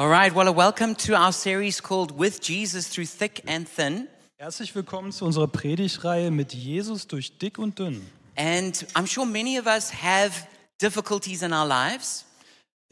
[0.00, 4.08] All right, well, welcome to our series called With Jesus Through Thick and Thin.
[4.38, 8.00] Herzlich willkommen zu unserer Predigtreihe mit Jesus durch dick und dünn.
[8.34, 10.46] And I'm sure many of us have
[10.80, 12.24] difficulties in our lives.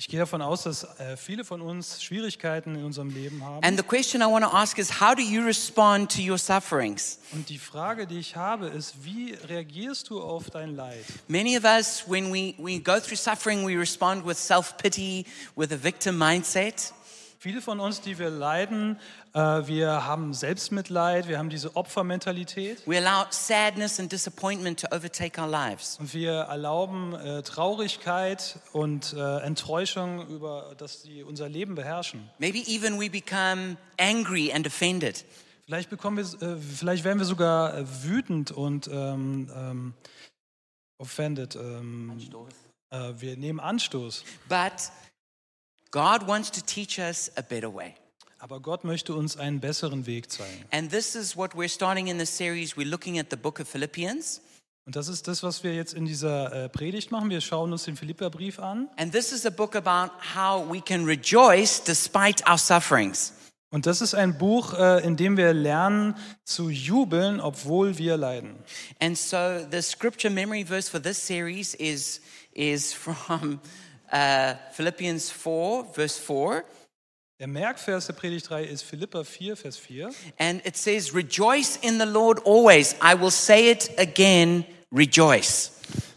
[0.00, 3.64] Ich gehe davon aus, dass äh, viele von uns Schwierigkeiten in unserem Leben haben.
[3.64, 7.18] And the question I want to ask is how do you respond to your sufferings?
[7.32, 11.04] Und die Frage, die ich habe, ist, wie reagierst du auf dein Leid?
[11.26, 15.72] Many of us, when we, we go through suffering, we respond with self pity, with
[15.72, 16.92] a victim mindset.
[17.40, 18.98] Viele von uns, die wir leiden,
[19.32, 25.40] äh, wir haben Selbstmitleid, wir haben diese Opfermentalität We allow sadness and disappointment to overtake
[25.40, 25.98] our lives.
[26.00, 32.28] und wir erlauben äh, Traurigkeit und äh, Enttäuschung über, dass sie unser Leben beherrschen.
[32.40, 35.24] Maybe even we become angry and offended.
[35.64, 39.94] Vielleicht bekommen wir, äh, vielleicht werden wir sogar äh, wütend und ähm, ähm,
[40.98, 41.54] offended.
[41.54, 42.18] Ähm,
[42.90, 44.24] äh, wir nehmen Anstoß.
[44.48, 44.90] But
[45.90, 47.94] God wants to teach us a better way.
[48.38, 50.64] Aber Gott möchte uns einen besseren Weg zeigen.
[50.70, 52.76] And this is what we're starting in this series.
[52.76, 54.40] We're looking at the book of Philippians.
[54.86, 57.28] Und das ist das, was wir jetzt in dieser äh, Predigt machen.
[57.30, 58.88] Wir schauen uns den Philipperbrief an.
[58.96, 63.34] And this is a book about how we can rejoice despite our sufferings.
[63.70, 68.56] Und das ist ein Buch, äh, in dem wir lernen zu jubeln, obwohl wir leiden.
[68.98, 73.60] And so the scripture memory verse for this series is, is from
[74.12, 76.64] uh, Philippians 4, verse 4.
[77.40, 80.10] Der Merkvers der Predigtreihe ist Philipper 4, Vers 4.
[80.38, 82.96] And it says, Rejoice in the Lord always.
[83.00, 85.72] I will say it again, rejoice.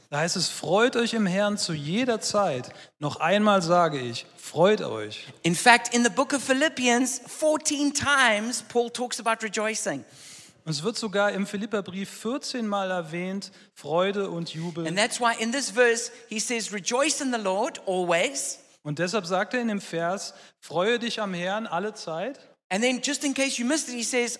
[0.10, 2.74] Da heißt es, freut euch im Herrn zu jeder Zeit.
[3.00, 5.28] Noch einmal sage ich, freut euch.
[5.44, 10.04] In fact, in the book of Philippians, 14 times Paul talks about rejoicing.
[10.64, 14.86] Und es wird sogar im Philipperbrief 14 Mal erwähnt, Freude und Jubel.
[14.88, 18.60] And that's why in this verse, he says, Rejoice in the Lord always.
[18.84, 22.40] Und deshalb sagt er in dem Vers, freue dich am Herrn alle Zeit.
[22.70, 24.40] And then, just in case you missed it, he says,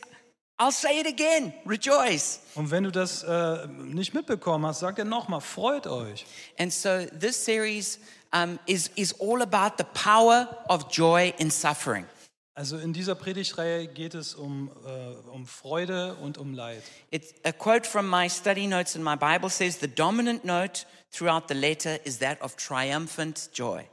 [0.58, 2.40] I'll say it again, rejoice.
[2.54, 6.26] Und wenn du das äh, nicht mitbekommen hast, sagt er nochmal, freut euch.
[6.58, 8.00] And so, this series
[8.32, 12.06] um, is, is all about the power of joy in suffering.
[12.54, 16.84] Also in dieser Predigtreihe geht es um, äh, um Freude und um Leid.
[17.10, 21.48] It's a quote from my study notes in my Bible says, The dominant note throughout
[21.48, 23.86] the letter is that of triumphant joy.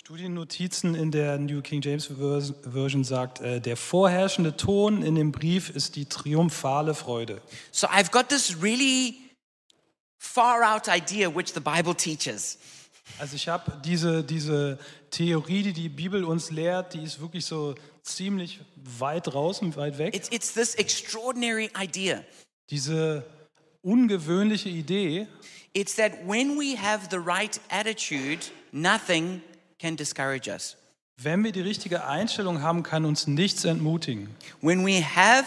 [0.00, 5.32] Studiennotizen in der New King James Vers- Version sagt, äh, der vorherrschende Ton in dem
[5.32, 7.40] Brief ist die triumphale Freude.
[7.72, 9.16] So, I've got this really
[10.18, 12.58] far out idea which the Bible teaches.
[13.18, 14.78] Also ich habe diese, diese
[15.12, 18.58] Theorie, die die Bibel uns lehrt, die ist wirklich so ziemlich
[18.98, 20.14] weit draußen, weit weg.
[20.16, 22.24] It's, it's this extraordinary idea.
[22.70, 23.24] Diese
[23.82, 25.26] ungewöhnliche Idee,
[25.74, 29.40] It's that when we have the right attitude, nothing
[29.78, 30.76] can discourage us.
[31.16, 34.28] wenn wir die richtige Einstellung haben, kann uns nichts entmutigen.
[34.60, 35.46] When we have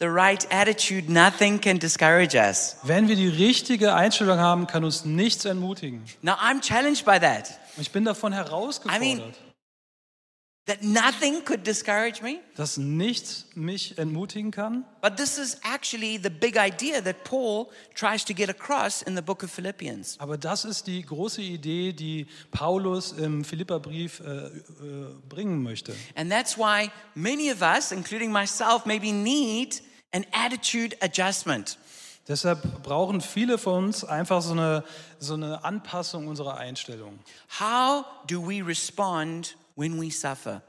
[0.00, 2.76] the right attitude, nothing can discourage us.
[2.82, 6.02] Wenn wir die richtige Einstellung haben, kann uns nichts entmutigen.
[6.22, 7.59] Now, I'm challenged by that.
[7.78, 9.34] Ich bin davon herausgefordert, I mean-
[10.66, 12.38] That nothing could discourage me.
[12.54, 14.84] dass nichts mich entmutigen kann.
[15.00, 19.22] But this is actually the big idea that Paul tries to get across in the
[19.22, 20.20] book of Philippians.
[20.20, 24.50] Aber das ist die große Idee, die Paulus im Philipperbrief äh, äh,
[25.28, 25.92] bringen möchte.
[26.14, 29.82] And that's why many of us, including myself, maybe need
[30.12, 31.78] an attitude adjustment.
[32.28, 34.84] Deshalb brauchen viele von uns einfach so eine,
[35.18, 37.18] so eine Anpassung unserer Einstellung.
[37.58, 40.62] How do we respond when we suffer?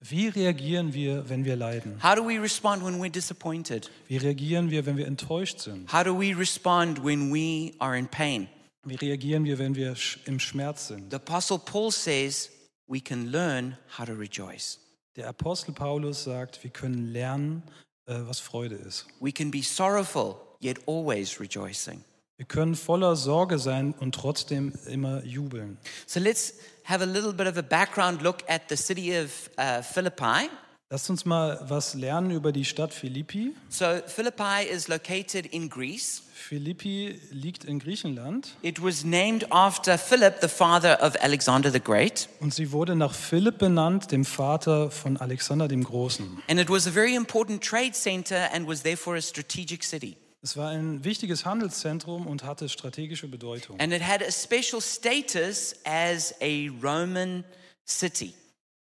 [0.00, 2.00] Wie reagieren wir, wenn wir leiden?
[2.02, 3.90] How do we respond when we're disappointed?
[4.06, 5.92] Wie reagieren wir, wenn wir enttäuscht sind?
[5.92, 8.48] How do we respond when we are in pain?
[8.84, 11.10] Wie reagieren wir, wenn wir im Schmerz sind?
[11.10, 12.50] The Apostle Paul says
[12.86, 14.78] we can learn how to rejoice.
[15.16, 17.64] Der Apostel Paulus sagt, wir können lernen,
[18.06, 19.06] äh, was Freude ist.
[19.20, 22.04] We can be sorrowful, yet always rejoicing.
[22.36, 25.76] Wir können voller Sorge sein und trotzdem immer jubeln.
[26.06, 29.82] So let's have a little bit of a background look at the city of uh,
[29.82, 30.48] Philippi.
[30.90, 33.54] Lasst uns mal was lernen über die Stadt Philippi.
[33.68, 36.22] So, Philippi is located in Greece.
[36.32, 42.28] Philippi liegt in Griechenland It was named after Philip, the father of Alexander the Great.
[42.40, 46.40] und sie wurde nach Philipp benannt, dem Vater von Alexander dem Großen.
[46.48, 50.16] And it was a very important trade center and was therefore a strategic city.
[50.40, 53.80] Es war ein wichtiges Handelszentrum und hatte strategische Bedeutung.
[53.80, 57.44] And it had a special status as a Roman
[57.84, 58.34] city.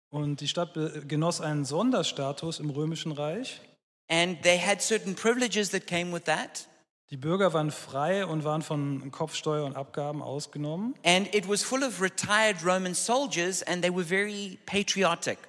[0.10, 0.74] Und die Stadt
[1.08, 3.60] genoss einen Sonderstatus im Römischen Reich.
[4.08, 6.68] And they had certain privileges that came with that.
[7.10, 10.94] Die Bürger waren frei und waren von Kopfsteuer und Abgaben ausgenommen.
[11.04, 15.40] And it was full of retired Roman soldiers, and they were very patriotic.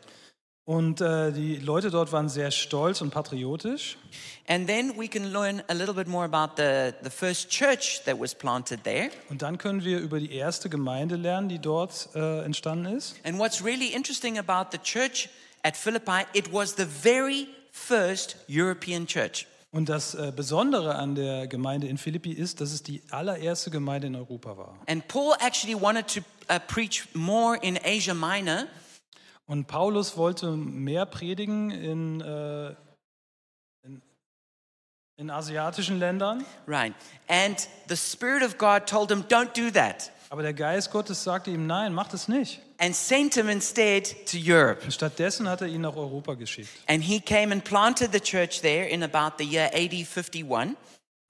[0.69, 3.97] Und äh, die Leute dort waren sehr stolz und patriotisch.
[4.47, 8.21] And then we can learn a little bit more about the, the first church that
[8.21, 9.09] was planted there.
[9.31, 13.17] Und dann können wir über die erste Gemeinde lernen, die dort äh, entstanden ist.
[13.25, 15.31] And what's really interesting about the church
[15.63, 19.47] at Philippi, it was the very first European church.
[19.73, 24.09] Und das äh, Besondere an der Gemeinde in Philippi ist, dass es die allererste Gemeinde
[24.09, 24.79] in Europa war.
[24.87, 26.21] And Paul actually wanted to
[26.55, 28.67] uh, preach more in Asia Minor.
[29.49, 32.75] Und Paulus wollte mehr predigen in, äh,
[33.83, 34.03] in,
[35.17, 36.45] in asiatischen Ländern.
[36.67, 36.93] Right.
[37.29, 37.59] And
[37.89, 40.13] the Spirit of God told him, don't do that.
[40.29, 42.61] Aber der Geist Gottes sagte ihm, nein, mach das nicht.
[42.77, 44.85] And sent him instead to Europe.
[44.85, 46.69] Und stattdessen hat er ihn nach Europa geschickt.
[46.87, 50.77] And he came and planted the church there in about the year AD 51.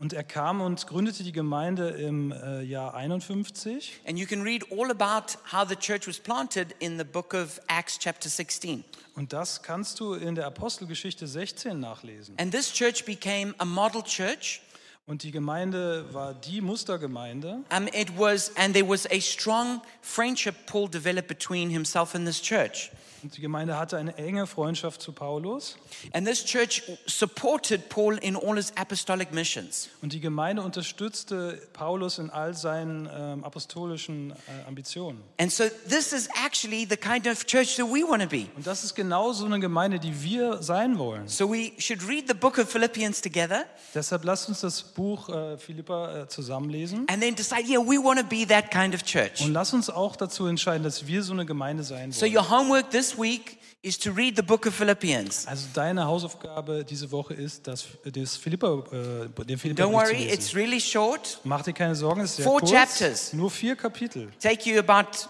[0.00, 4.00] Und er kam und gründete die Gemeinde im äh, Jahr 51.
[4.06, 7.60] And you can read all about how the church was planted in the book of
[7.66, 8.84] Acts, chapter 16.
[9.16, 12.36] Und das kannst du in der Apostelgeschichte 16 nachlesen.
[12.38, 14.60] And this church became a model church.
[15.06, 17.64] Und die Gemeinde war die Mustergemeinde.
[17.76, 22.40] Um, it was, and there was a strong friendship Paul developed between himself and this
[22.40, 22.92] church.
[23.22, 25.76] Und die Gemeinde hatte eine enge Freundschaft zu Paulus.
[26.12, 29.88] And this church supported Paul in all his apostolic missions.
[30.02, 34.34] Und die Gemeinde unterstützte Paulus in all seinen ähm, apostolischen äh,
[34.68, 35.20] Ambitionen.
[35.38, 38.46] And so this is actually the kind of church that we want to be.
[38.56, 41.26] Und das ist genau so eine Gemeinde, die wir sein wollen.
[41.28, 43.64] So we should read the book of Philippians together
[43.94, 47.06] Deshalb lasst uns das Buch äh, Philippa äh, zusammenlesen.
[47.08, 49.40] and then decide, yeah, we want to be that kind of church.
[49.44, 52.36] Und lass uns auch dazu entscheiden, dass wir so eine Gemeinde sein So wollen.
[52.36, 55.46] your homework this week is to read the book of Philippians.
[55.46, 60.24] Also deine Hausaufgabe diese Woche ist, das, das Philippa, äh, den Philippa Don't zu worry,
[60.24, 60.34] lesen.
[60.34, 61.40] it's really short.
[61.44, 62.72] Mach dir keine Sorgen, es ist sehr Four kurz.
[62.72, 63.32] chapters.
[63.32, 64.30] Nur vier Kapitel.
[64.40, 65.28] Take you about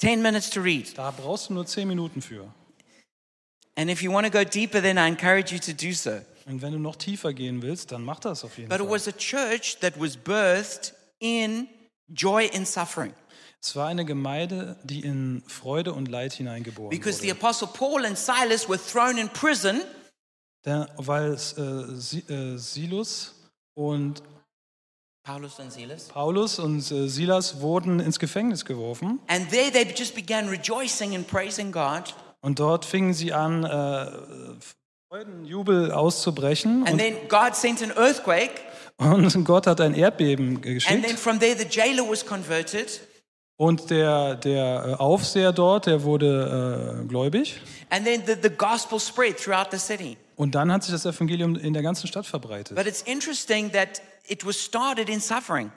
[0.00, 0.96] 10 minutes to read.
[0.96, 2.52] Da brauchst du nur zehn Minuten für.
[3.76, 6.20] And if you want to go deeper, then I encourage you to do so.
[6.46, 8.94] Und wenn du noch tiefer gehen willst, dann mach das auf jeden But it Fall.
[8.94, 11.68] was a church that was birthed in
[12.08, 13.12] joy in suffering.
[13.62, 17.38] Es war eine Gemeinde, die in Freude und Leid hineingeboren Because the wurde.
[17.40, 19.80] apostle Paul and Silas were thrown in prison
[20.64, 23.34] Der, weil es, äh, Si- äh, Silus
[23.74, 24.22] und
[25.24, 26.04] Paulus and Silas.
[26.04, 29.20] Paulus und äh, Silas wurden ins Gefängnis geworfen.
[29.26, 32.14] And there they just began rejoicing and praising God.
[32.40, 34.10] Und dort fingen sie an, äh,
[35.10, 36.82] Freudenjubel auszubrechen.
[36.86, 38.52] And Und, then God sent an earthquake.
[38.98, 41.18] und Gott hat ein Erdbeben And then geschickt.
[41.18, 43.00] from there, the jailer was converted.
[43.58, 47.60] Und der, der äh, Aufseher dort, der wurde äh, gläubig.
[47.90, 50.16] And then the, the gospel spread throughout the city.
[50.36, 52.76] Und dann hat sich das Evangelium in der ganzen Stadt verbreitet.
[52.76, 55.72] But it's interesting that it was started in suffering.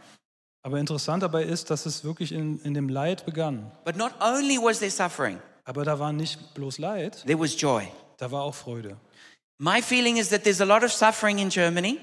[0.61, 3.71] Aber interessant dabei ist, dass es wirklich in, in dem Leid begann.
[3.83, 7.87] But not only was there suffering, Aber da war nicht bloß Leid, there was joy.
[8.17, 8.95] da war auch Freude.
[9.57, 11.97] My feeling is that there's a lot of suffering in Germany.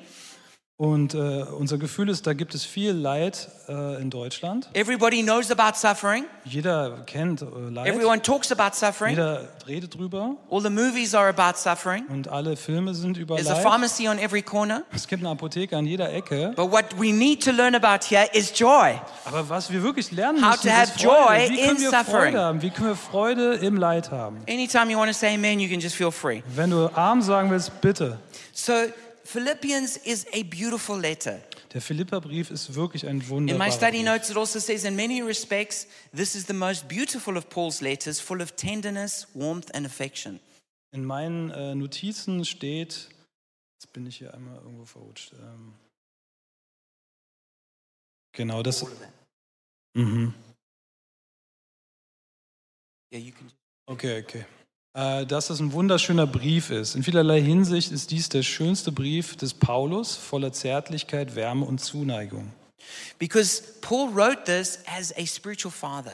[0.80, 1.18] Und äh,
[1.58, 4.68] unser Gefühl ist, da gibt es viel Leid äh, in Deutschland.
[4.74, 6.24] Everybody knows about suffering.
[6.44, 7.88] Jeder kennt äh, Leid.
[7.88, 9.10] Everyone talks about suffering.
[9.16, 10.36] Jeder redet drüber.
[10.48, 12.04] All the movies are about suffering.
[12.08, 13.62] Und alle Filme sind über There's a Leid.
[13.64, 14.84] pharmacy on every corner.
[14.94, 16.52] Es gibt eine Apotheke an jeder Ecke.
[16.54, 19.00] But what we need to learn about here is joy.
[19.24, 21.42] Aber was wir wirklich lernen How müssen, to have ist Freude.
[21.42, 22.04] joy Wie können wir suffering.
[22.06, 22.62] Freude haben?
[22.62, 24.36] Wie können wir Freude im Leid haben?
[24.48, 26.42] Anytime you want to say amen, you can just feel free.
[26.54, 28.18] Wenn du arm sagen willst, bitte.
[28.52, 28.72] So,
[29.28, 31.42] Philippians is a beautiful letter.
[31.74, 34.04] Der Philipperbrief ist wirklich ein In my wunderbarer study Brief.
[34.06, 38.20] notes, it also says, in many respects, this is the most beautiful of Paul's letters,
[38.20, 40.40] full of tenderness, warmth, and affection.
[40.92, 43.10] In meinen äh, Notizen steht,
[43.74, 45.34] jetzt bin ich hier einmal irgendwo verrutscht.
[45.34, 45.74] Ähm,
[48.32, 48.86] genau das.
[49.92, 50.32] Mhm.
[53.12, 53.52] Yeah, you can.
[53.84, 54.46] Okay, okay.
[54.94, 56.94] Äh, dass es ein wunderschöner Brief ist.
[56.94, 62.52] In vielerlei Hinsicht ist dies der schönste Brief des Paulus, voller Zärtlichkeit, Wärme und Zuneigung.
[63.18, 66.12] Because Paul wrote this as a spiritual father.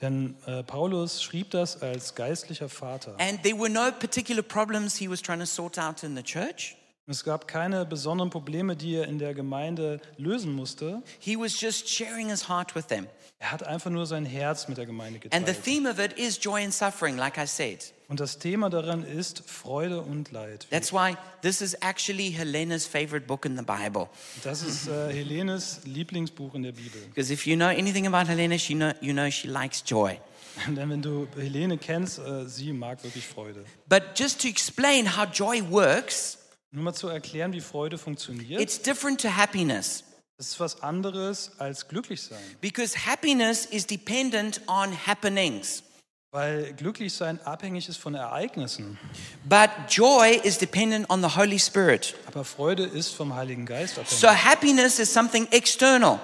[0.00, 3.16] Denn äh, Paulus schrieb das als geistlicher Vater.
[3.18, 6.76] And there were no particular problems he was trying to sort out in the church.
[7.06, 11.02] Es gab keine besonderen Probleme, die er in der Gemeinde lösen musste.
[11.18, 13.06] He was just sharing his heart with them.
[13.38, 15.64] Er hat einfach nur sein Herz mit der Gemeinde And the geteilt.
[15.64, 17.92] theme of it is joy and suffering, like I said.
[18.08, 20.66] Und das Thema daran ist Freude und Leid.
[20.70, 24.08] That's why this is actually Helena's favorite book in the Bible.
[24.42, 27.02] Das ist äh, Helenes Lieblingsbuch in der Bibel.
[27.08, 30.18] Because if you know anything about Helena, she know, you know she likes joy.
[30.68, 33.64] Denn wenn du Helene kennst, äh, sie mag wirklich Freude.
[33.90, 36.38] But just to explain how joy works,
[36.74, 38.60] Nur mal zu erklären, wie Freude funktioniert.
[38.60, 40.02] it's different to happiness.
[40.38, 42.40] Das ist was anderes als glücklich sein.
[42.60, 45.84] Because happiness is dependent on happenings.
[46.32, 48.98] Weil glücklich sein abhängig ist von Ereignissen.
[49.44, 52.16] But joy is dependent on the Holy Spirit.
[52.26, 54.18] Aber Freude ist vom Heiligen Geist abhängig.
[54.18, 56.18] So happiness is something external,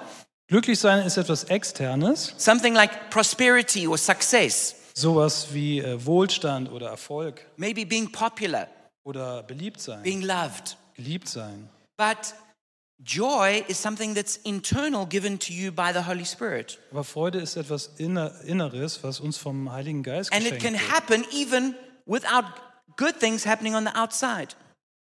[0.48, 6.88] glücklich sein ist etwas Externes, something like prosperity or success, sowas wie äh, Wohlstand oder
[6.88, 8.66] Erfolg maybe being popular,
[9.04, 10.76] oder beliebt sein, being loved.
[10.94, 11.68] geliebt sein.
[11.96, 12.34] But
[13.02, 16.78] joy is something that's internal given to you by the Holy Spirit.
[16.90, 20.74] Aber Freude ist etwas Inner Inneres, was uns vom Heiligen Geist And it geschenkt can
[20.74, 20.92] wird.
[20.92, 21.74] happen even
[22.06, 22.44] without
[22.96, 24.48] good things happening on the outside.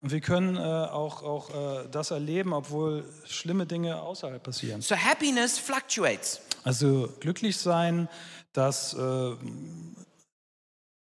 [0.01, 1.51] Und wir können äh, auch, auch
[1.85, 4.81] äh, das erleben, obwohl schlimme Dinge außerhalb passieren.
[4.81, 6.41] So happiness fluctuates.
[6.63, 8.09] Also glücklich sein,
[8.53, 9.35] das äh,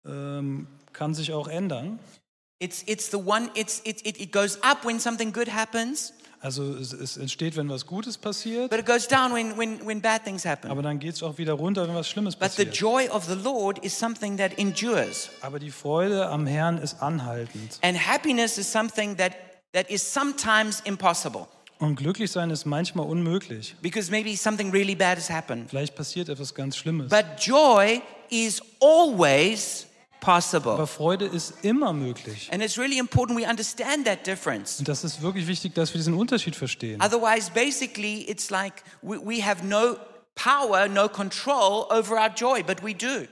[0.07, 1.99] ähm, kann sich auch ändern.
[2.65, 6.75] It's, it's the one, it's, it, it, it goes up when something good happens, Also
[6.77, 10.25] es, es entsteht, wenn was Gutes passiert, but it goes down when, when, when bad
[10.25, 10.71] things happen.
[10.71, 12.77] aber dann geht es auch wieder runter, wenn was Schlimmes But the passiert.
[12.77, 15.31] joy of the Lord is something that endures.
[15.41, 17.79] Aber die Freude am Herrn ist anhaltend.
[17.83, 19.33] And happiness is something that,
[19.73, 21.47] that is sometimes impossible
[21.79, 23.75] Und glücklich sein ist manchmal unmöglich.
[23.83, 25.69] because maybe something really bad has happened.
[25.71, 27.09] Vielleicht passiert etwas ganz Schlimmes.
[27.09, 29.87] But joy is always
[30.25, 30.73] possible.
[30.73, 32.49] Aber Freude ist immer möglich.
[32.53, 34.79] And it's really important we understand that difference.
[34.79, 37.01] Und das ist wirklich wichtig, dass wir diesen Unterschied verstehen.
[37.03, 39.97] Otherwise, basically, it's like we, we have no
[40.35, 43.27] power, no control over our joy, but we do.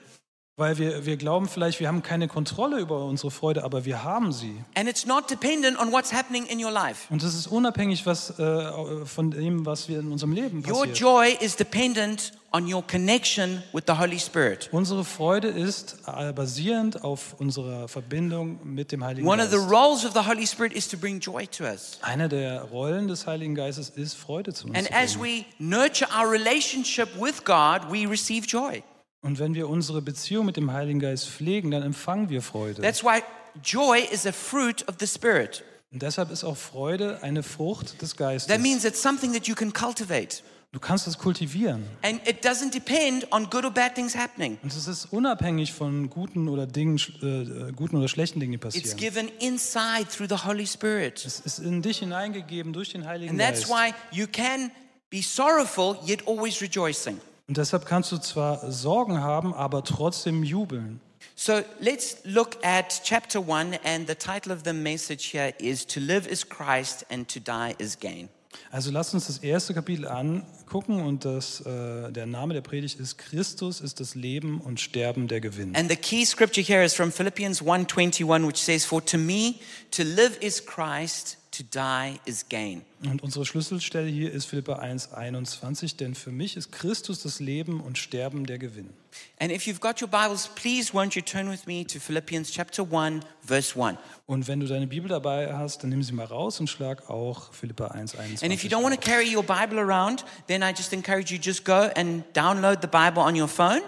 [0.58, 4.32] Weil wir, wir glauben vielleicht, wir haben keine Kontrolle über unsere Freude, aber wir haben
[4.34, 4.54] sie.
[4.74, 7.06] And it's not dependent on what's happening in your life.
[7.08, 10.98] Und das ist unabhängig was, äh, von dem, was wir in unserem Leben Your passiert.
[10.98, 14.68] joy is dependent on your connection with the Holy Spirit.
[14.72, 19.70] Unsere Freude ist äh, basierend auf unserer Verbindung mit dem Heiligen One of the Geist.
[19.70, 21.98] roles of the Holy Spirit is to bring joy to us.
[22.02, 25.46] Eine der Rollen des Heiligen Geistes ist, Freude zu uns And zu as bringen.
[25.58, 28.82] we nurture our relationship with God, we receive joy.
[29.22, 32.82] Und wenn wir unsere Beziehung mit dem Heiligen Geist pflegen, dann empfangen wir Freude.
[32.82, 33.22] That's why
[33.62, 35.62] joy is a fruit of the Spirit.
[35.92, 38.52] Und deshalb ist auch Freude eine Frucht des Geistes.
[38.52, 40.42] That means it's something that you can cultivate.
[40.72, 41.84] Du kannst es kultivieren.
[42.00, 44.58] And it doesn't depend on good or bad things happening.
[44.62, 47.26] Und es ist unabhängig von guten oder Dingen, äh,
[47.68, 48.96] äh, guten oder schlechten Dingen, die It's passieren.
[48.96, 51.22] given inside through the Holy Spirit.
[51.26, 53.70] Es ist in dich hineingegeben durch den Heiligen And that's Geist.
[53.70, 54.72] why you can
[55.10, 57.20] be sorrowful yet always rejoicing.
[57.48, 61.00] Und deshalb kannst du zwar Sorgen haben, aber trotzdem jubeln.
[61.34, 66.00] So let's look at chapter 1, and the title of the message here is To
[66.00, 68.28] Live is Christ and to Die is Gain.
[68.70, 73.18] Also lasst uns das erste Kapitel angucken und das, äh, der Name der Predigt ist
[73.18, 75.74] Christus ist das Leben und Sterben der Gewinn.
[75.74, 79.54] And the key scripture here is from Philippians 1:21 which says for to me
[79.90, 82.82] to live is Christ to die is gain.
[83.04, 87.98] Und unsere Schlüsselstelle hier ist Philippa 1,21, denn für mich ist Christus das Leben und
[87.98, 88.90] Sterben der Gewinn.
[89.38, 92.82] And if you've got your Bibles please won't you turn with me to Philippians chapter
[92.90, 93.98] 1 verse 1.
[94.26, 97.52] Und wenn du deine Bibel dabei hast, dann nimm sie mal raus und schlag auch
[97.52, 98.42] Philippa 1,21.
[98.42, 101.38] And if you don't want to carry your Bible around then I just encourage you
[101.40, 103.82] just go and download the Bible on your phone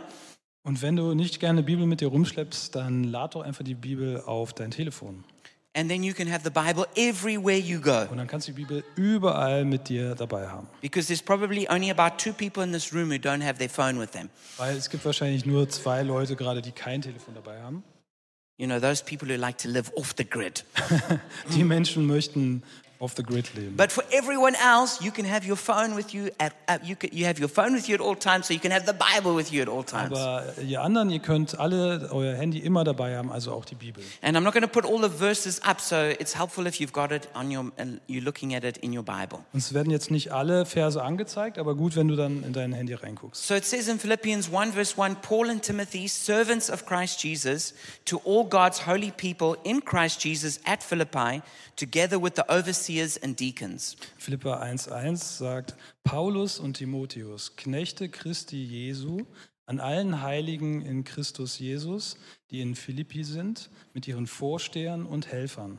[0.65, 4.21] Und wenn du nicht gerne Bibel mit dir rumschleppst, dann lad doch einfach die Bibel
[4.23, 5.25] auf dein Telefon.
[5.75, 8.07] And then you can have the Bible everywhere you go.
[8.11, 10.69] Und dann kannst du die Bibel überall mit dir dabei haben.
[10.81, 13.99] Because there's probably only about two people in this room who don't have their phone
[13.99, 14.31] with them.
[14.57, 17.83] Weil es gibt wahrscheinlich nur zwei Leute gerade, die kein Telefon dabei haben.
[18.57, 20.65] You know, those people who like to live off the grid.
[21.57, 22.63] Die Menschen möchten
[22.99, 23.77] off the grid leben.
[23.77, 27.11] But for everyone else, you can have your phone with you at, at you, can,
[27.13, 29.35] you have your phone with you at all times, so you can have the Bible
[29.35, 30.17] with you at all times.
[30.17, 34.03] Aber ihr anderen, ihr könnt alle euer Handy immer dabei haben, also auch die Bibel.
[34.23, 36.93] And I'm not going to put all the verses up, so it's helpful if you've
[36.93, 39.41] got it on your and you're looking at it in your Bible.
[39.53, 42.95] Uns werden jetzt nicht alle Verse angezeigt, aber gut, wenn du dann in dein Handy
[42.95, 43.47] reinguckst.
[43.47, 47.75] So it says in Philippians 1, verse 1 Paul and Timothy, servants of Christ Jesus,
[48.05, 51.43] to all God's holy people in Christ Jesus at Philippi,
[51.77, 52.84] together with the overseers
[53.23, 53.97] and deacons.
[54.19, 59.27] Philippa 1,1 sagt: Paulus und Timotheus, Knechte Christi Jesu,
[59.67, 62.17] an allen Heiligen in Christus Jesus,
[62.51, 65.79] die in Philippi sind, mit ihren Vorstehern und Helfern.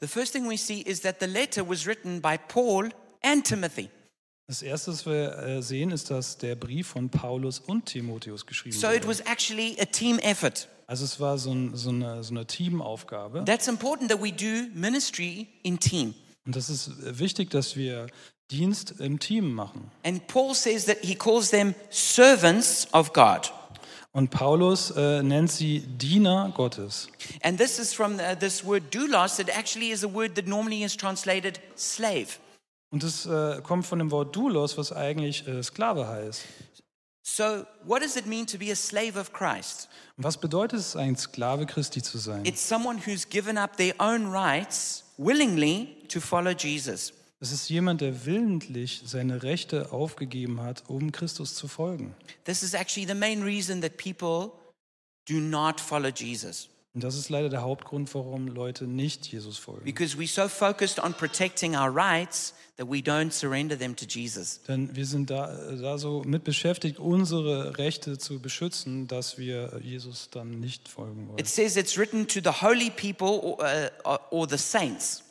[0.00, 2.90] The first thing we see is that the letter was written by Paul
[3.22, 3.88] and Timothy.
[4.48, 8.76] Das erste, was wir äh, sehen, ist, dass der Brief von Paulus und Timotheus geschrieben
[8.76, 9.08] So it wurde.
[9.08, 10.68] was actually a team effort.
[10.86, 13.44] Also es war so, ein, so, eine, so eine Teamaufgabe.
[13.44, 16.14] That's important that we do ministry in team.
[16.46, 18.06] Und das ist wichtig, dass wir
[18.50, 19.90] Dienst im Team machen.
[20.04, 23.52] And Paul says that he calls them servants of God.
[24.12, 27.08] Und Paulus äh, nennt sie Diener Gottes.
[27.42, 30.84] And this is from the, this word doulos, that actually is a word that normally
[30.84, 32.38] is translated slave.
[32.90, 36.42] Und das äh, kommt von dem Wort Doulos, was eigentlich äh, Sklave heißt.
[37.28, 39.88] So, what does it mean to be a slave of Christ?
[40.16, 42.44] Was bedeutet es, ein Sklave Christi zu sein?
[42.44, 47.12] It's someone who's given up their own rights willingly to follow Jesus.
[47.40, 52.14] Es ist jemand, der willentlich seine Rechte aufgegeben hat, um Christus zu folgen.
[52.44, 54.52] This is actually the main reason that people
[55.28, 56.68] do not follow Jesus.
[56.96, 59.84] Und das ist leider der Hauptgrund, warum Leute nicht Jesus folgen.
[59.84, 64.62] Because we're so focused on protecting our rights that we don't surrender them to Jesus.
[64.66, 70.30] Denn wir sind da, da so mit beschäftigt, unsere Rechte zu beschützen, dass wir Jesus
[70.30, 71.38] dann nicht folgen wollen.
[71.38, 73.58] It says it's written to the holy people or,
[74.06, 75.22] uh, or the saints.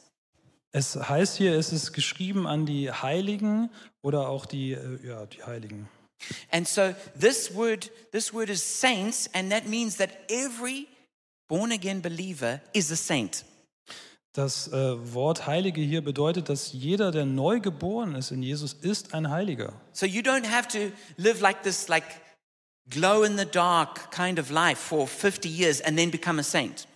[0.71, 3.71] Es heißt hier, es ist geschrieben an die Heiligen
[4.03, 5.89] oder auch die, äh, ja, die Heiligen.
[6.51, 10.87] And so this word, this word is saints, and that means that every
[11.47, 13.45] born again believer is a saint.
[14.33, 19.13] Das äh, Wort Heilige hier bedeutet, dass jeder, der neu geboren ist in Jesus, ist
[19.13, 19.73] ein Heiliger.
[19.93, 22.03] So you don't have to live like this, like
[22.89, 26.87] glow in the dark kind of life for 50 years and then become a saint.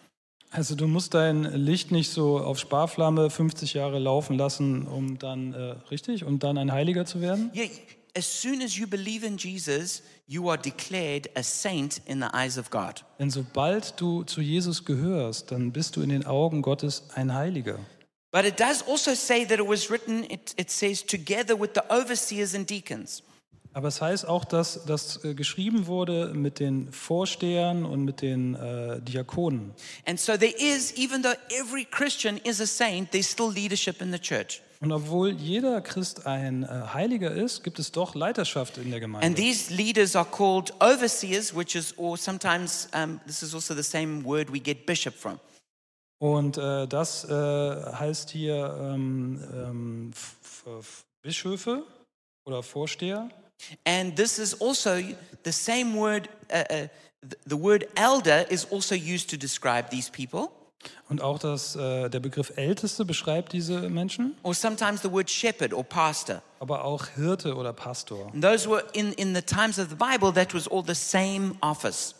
[0.52, 5.54] Also du musst dein Licht nicht so auf Sparflamme 50 Jahre laufen lassen, um dann,
[5.54, 7.52] äh, richtig, um dann ein Heiliger zu werden.
[7.56, 7.70] Yeah,
[8.18, 12.58] as soon as you believe in Jesus, you are declared a saint in the eyes
[12.58, 13.04] of God.
[13.18, 17.80] Denn sobald du zu Jesus gehörst, dann bist du in den Augen Gottes ein Heiliger.
[18.32, 21.82] But it does also say that it was written, it, it says, together with the
[21.90, 23.24] overseers and deacons.
[23.74, 28.54] Aber es heißt auch, dass das äh, geschrieben wurde mit den Vorstehern und mit den
[28.54, 29.74] äh, Diakonen.
[30.06, 34.12] And so there is, even though every Christian is a saint, there's still leadership in
[34.12, 34.62] the church.
[34.82, 39.02] Und obwohl jeder Christ ein äh, Heiliger ist, gibt es doch Leiterschaft in der And
[39.02, 39.36] Gemeinde.
[39.36, 44.24] these leaders are called overseers, which is, or sometimes um, this is also the same
[44.24, 45.40] word we get bishop from.
[46.22, 50.14] Und äh, das äh, heißt hier ähm, ähm,
[51.22, 51.84] Bischöfe
[52.46, 53.30] oder Vorsteher.
[53.86, 54.92] And this is also
[55.44, 56.88] the same word, uh, uh,
[57.22, 60.50] th- the word elder is also used to describe these people,
[61.10, 65.74] Und auch das, äh, der Begriff Älteste beschreibt diese Menschen, or sometimes the word shepherd
[65.74, 66.42] or pastor.
[66.60, 68.30] aber auch Hirte oder Pastor.
[68.34, 71.56] And those were in, in the times of the Bible, that was all the same
[71.62, 72.16] office.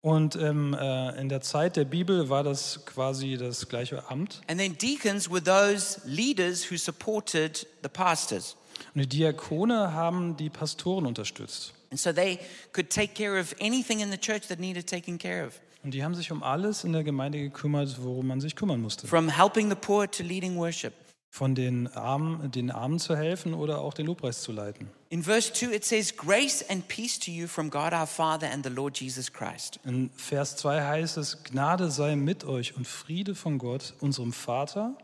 [0.00, 4.40] Und ähm, äh, in der Zeit der Bibel war das quasi das gleiche Amt.
[4.46, 8.56] And then deacons were those leaders who supported the pastors.
[8.94, 11.74] Und die Diakone haben die Pastoren unterstützt.
[11.90, 12.38] And so they
[12.72, 16.04] could take care of anything in the church that needed taken care of, Und die
[16.04, 19.06] haben sich um alles in der Gemeinde gekümmert, worum man sich kümmern musste.
[19.06, 20.92] from helping the poor to leading worship.
[21.30, 24.90] Von den Armen, den Armen zu helfen oder auch den Lobpreis zu leiten.
[25.08, 28.62] In verse 2, it says, Grace and peace to you from God our Father and
[28.66, 29.80] the Lord Jesus Christ.
[29.86, 34.94] In Vers 2 heißt es, Gnade sei mit euch und Friede von Gott, unserem Vater.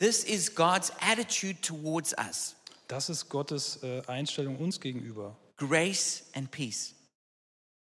[0.00, 2.56] This is God's attitude towards us
[2.88, 5.36] Das ist Gottes äh, Einstellung uns gegenüber.
[5.58, 6.93] grace and peace.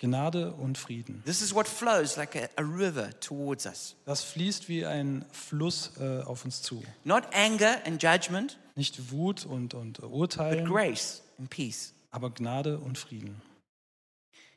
[0.01, 1.21] Gnade und Frieden.
[1.25, 3.95] This is what flows like a, a river towards us.
[4.05, 6.83] Das fließt wie ein Fluss äh, auf uns zu.
[7.03, 11.93] Not anger and judgment, Nicht Wut und, und but Urteilen, grace and peace.
[12.09, 13.41] aber Gnade und Frieden.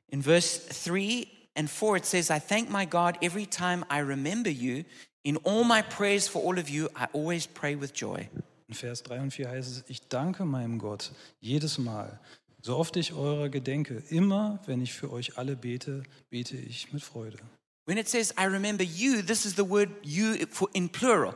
[0.09, 1.27] In verse 3
[1.57, 4.85] and 4, it says, I thank my God every time I remember you.
[5.25, 8.29] In all my prayers for all of you, I always pray with joy.
[8.69, 12.19] In Vers 3 und 4 heißt es, ich danke meinem Gott jedes Mal,
[12.65, 17.03] so oft ich eurer gedenke, immer wenn ich für euch alle bete, bete ich mit
[17.03, 17.39] Freude.
[17.87, 21.35] When it says, I remember you, this is the word you for, in plural.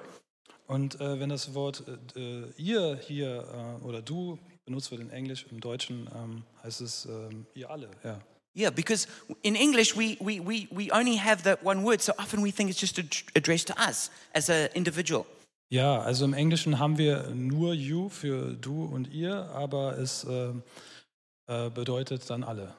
[0.66, 1.84] Und äh, wenn das Wort
[2.16, 6.80] äh, äh, ihr hier äh, oder du benutzt wird in Englisch, im Deutschen ähm, heißt
[6.80, 7.90] es ähm, ihr alle.
[8.02, 8.20] Ja.
[8.56, 9.06] Yeah, because
[9.42, 12.70] in English we, we, we, we only have that one word, so often we think
[12.70, 15.26] it's just ad- addressed to us as an individual.
[15.70, 20.26] ja, also im Englischen haben wir nur you für du und ihr, aber es
[21.48, 22.74] äh, bedeutet dann alle.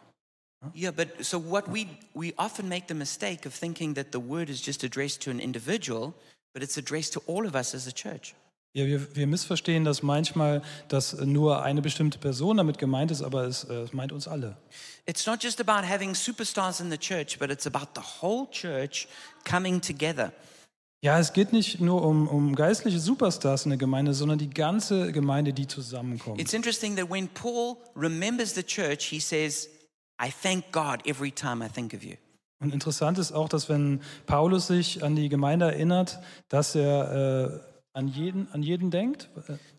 [0.74, 4.50] Yeah, but so what we, we often make the mistake of thinking that the word
[4.50, 6.14] is just addressed to an individual,
[6.54, 8.36] but it's addressed to all of us as a church.
[8.74, 13.46] Ja, wir, wir missverstehen das manchmal, dass nur eine bestimmte Person damit gemeint ist, aber
[13.46, 14.58] es, äh, es meint uns alle.
[15.08, 19.08] It's not just about having superstars in the church, but it's about the whole church
[19.44, 20.32] coming together.
[21.02, 25.14] Ja, es geht nicht nur um, um geistliche Superstars in der Gemeinde, sondern die ganze
[25.14, 26.42] Gemeinde, die zusammenkommt.
[26.42, 29.70] It's interesting that when Paul remembers the church, he says,
[30.22, 32.16] I thank God every time I think of you.
[32.62, 37.98] Und interessant ist auch, dass wenn Paulus sich an die Gemeinde erinnert, dass er äh,
[37.98, 39.30] an, jeden, an jeden denkt.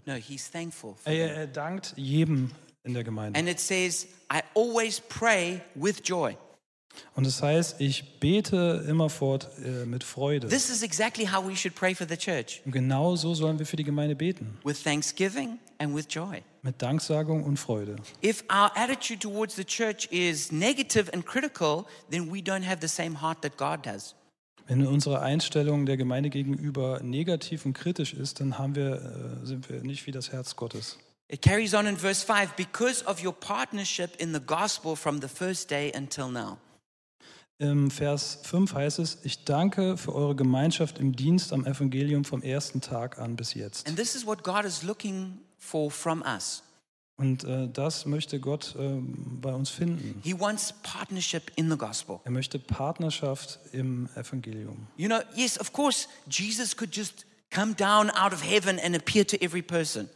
[0.06, 0.94] No, he's thankful.
[0.96, 2.50] For Er, er dankt jedem
[2.82, 3.38] in der Gemeinde.
[3.38, 6.34] And it says, I always pray with joy.
[7.14, 10.48] Und es heißt, ich bete immerfort äh, mit Freude.
[10.48, 13.66] This is exactly how we should pray for the church Und genau so sollen wir
[13.66, 14.58] für die Gemeinde beten.
[14.64, 16.42] with thanksgiving and with joy.
[16.62, 17.96] mit Danksagung und Freude.
[18.24, 22.88] If our attitude towards the church is negative and critical, then we don't have the
[22.88, 24.14] same heart that God does.
[24.66, 29.68] Wenn unsere Einstellung der Gemeinde gegenüber negativ und kritisch ist, dann haben wir, äh, sind
[29.68, 30.96] wir nicht wie das Herz Gottes.
[31.28, 35.28] It carries on in verse 5 because of your partnership in the gospel from the
[35.28, 36.58] first day until now.
[37.60, 42.42] Im Vers 5 heißt es, ich danke für eure Gemeinschaft im Dienst am Evangelium vom
[42.42, 43.86] ersten Tag an bis jetzt.
[43.86, 46.62] And this is what God is looking for from us.
[47.18, 49.02] Und äh, das möchte Gott äh,
[49.42, 50.22] bei uns finden.
[50.24, 52.20] He wants partnership in the gospel.
[52.24, 54.86] Er möchte Partnerschaft im Evangelium.
[54.96, 59.26] You know, yes, of course, Jesus could just come down out of heaven and appear
[59.26, 60.08] to every person.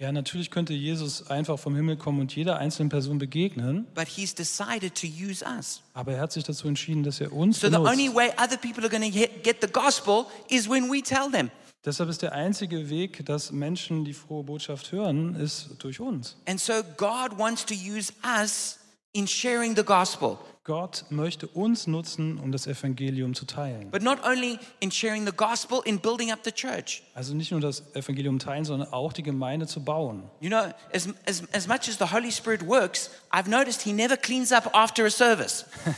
[0.00, 4.32] Ja, natürlich könnte Jesus einfach vom Himmel kommen und jeder einzelnen Person begegnen, But he's
[4.32, 5.82] decided to use us.
[5.92, 8.14] aber er hat sich dazu entschieden, dass er uns So the only benutzt.
[8.16, 11.50] way other people are going to get the gospel is when we tell them.
[11.84, 16.36] Deshalb ist der einzige Weg, dass Menschen die frohe Botschaft hören, ist durch uns.
[16.46, 18.78] And so God wants to use us
[19.12, 20.38] in sharing the gospel.
[20.64, 23.90] Gott möchte uns nutzen, um das Evangelium zu teilen.
[23.90, 27.02] But not only in sharing the gospel, in building up the church.
[27.14, 30.24] Also nicht nur das Evangelium teilen, sondern auch die Gemeinde zu bauen.
[30.40, 34.18] You know, as, as, as much as the Holy Spirit works, I've noticed he never
[34.18, 35.64] cleans up after a service.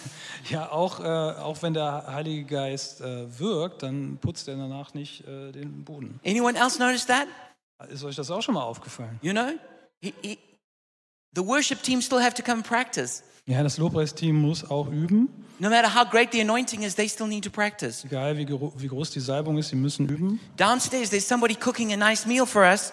[0.48, 5.26] Ja, auch, äh, auch wenn der Heilige Geist äh, wirkt, dann putzt er danach nicht
[5.26, 6.18] äh, den Boden.
[6.24, 7.26] Anyone else notice that?
[7.90, 9.18] Ist euch das auch schon mal aufgefallen?
[9.22, 9.50] You know,
[10.00, 10.38] he, he,
[11.34, 13.22] the worship team still have to come practice.
[13.46, 15.28] Ja, das Lobpreisteam muss auch üben.
[15.58, 18.04] No matter how great the anointing is, they still need to practice.
[18.04, 20.40] Egal wie, wie groß die Salbung ist, sie müssen üben.
[20.56, 22.92] Downstairs, there's somebody cooking a nice meal for us.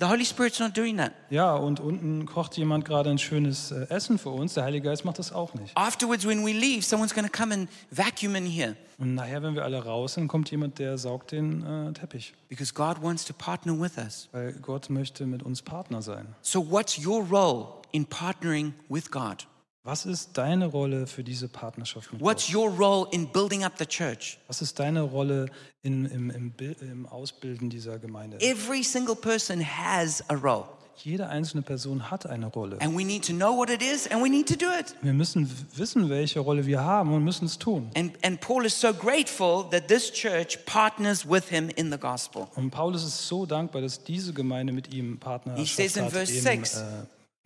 [0.00, 1.12] The Holy Spirit's not doing that.
[1.28, 4.54] Ja, und unten kocht jemand gerade ein schönes äh, Essen für uns.
[4.54, 5.76] Der Heilige Geist macht das auch nicht.
[5.76, 9.56] Afterwards, when we leave, someone's going to come and vacuum in here Und nachher, wenn
[9.56, 12.32] wir alle raus sind, kommt jemand, der saugt den äh, Teppich.
[12.48, 14.28] because God wants to partner with us.
[14.30, 16.28] Weil Gott möchte mit uns Partner sein.
[16.42, 19.48] So, what's your role in partnering with God?
[19.88, 22.54] Was ist deine Rolle für diese Partnerschaft mit What's Gott?
[22.54, 24.38] your role in building up the church?
[24.46, 25.46] Was ist deine Rolle
[25.80, 28.38] in, im, im, Bil- im Ausbilden dieser Gemeinde?
[28.42, 30.64] Every single person has a role,
[31.02, 32.76] Jede einzelne Person hat eine Rolle.
[32.82, 34.94] and we need to know what it is and we need to do it.
[35.00, 37.90] Wir müssen w- wissen, welche Rolle wir haben und müssen es tun.
[37.96, 42.46] And, and Paul is so grateful that this church partners with him in the gospel.
[42.56, 46.12] Und Paulus ist so dankbar, dass diese Gemeinde mit ihm Partnerschaft He says in hat
[46.12, 46.84] verse in, six- äh,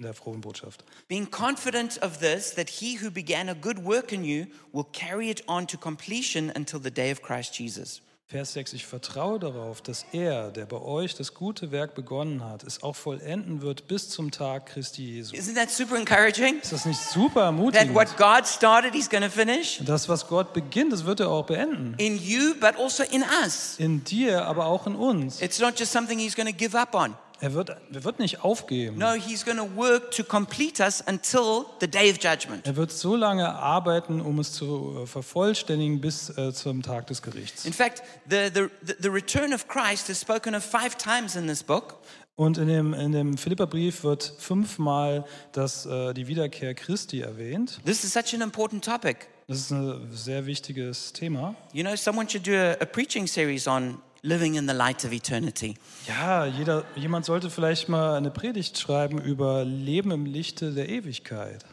[0.02, 0.84] in der frohen Botschaft.
[1.08, 5.30] Being confident of this, that he who began a good work in you will carry
[5.30, 8.02] it on to completion until the day of Christ Jesus.
[8.26, 12.62] Vers 6, ich vertraue darauf, dass er, der bei euch das gute Werk begonnen hat,
[12.62, 15.36] es auch vollenden wird bis zum Tag Christi Jesu.
[15.36, 16.58] Isn't that super encouraging?
[16.60, 17.94] Ist das nicht super That ermutigend?
[17.94, 21.44] what God started, he's going to finish Das, was Gott beginnt, das wird er auch
[21.44, 21.94] beenden.
[21.98, 23.74] in you, but also in us.
[23.78, 25.42] In dir, aber auch in uns.
[25.42, 27.14] It's not just something he's going to give up on.
[27.42, 28.98] Er wird, er wird nicht aufgeben.
[28.98, 32.64] No, he's going to work to complete us until the day of judgment.
[32.64, 37.20] Er wird so lange arbeiten, um es zu äh, vervollständigen bis äh, zum Tag des
[37.20, 37.64] Gerichts.
[37.64, 41.48] In fact, the, the, the- the return of Christ is spoken of five times in
[41.48, 41.98] this book.
[42.36, 47.80] Und in dem, in dem Philipperbrief wird fünfmal das, äh, die Wiederkehr Christi erwähnt.
[47.84, 49.26] This is such an important topic.
[49.48, 51.56] Das ist ein sehr wichtiges Thema.
[51.72, 55.12] You know, someone should do a, a preaching series on living in the light of
[55.12, 55.76] eternity.
[56.06, 61.64] Ja, jeder, jemand sollte vielleicht mal eine Predigt schreiben über Leben im Lichte der Ewigkeit.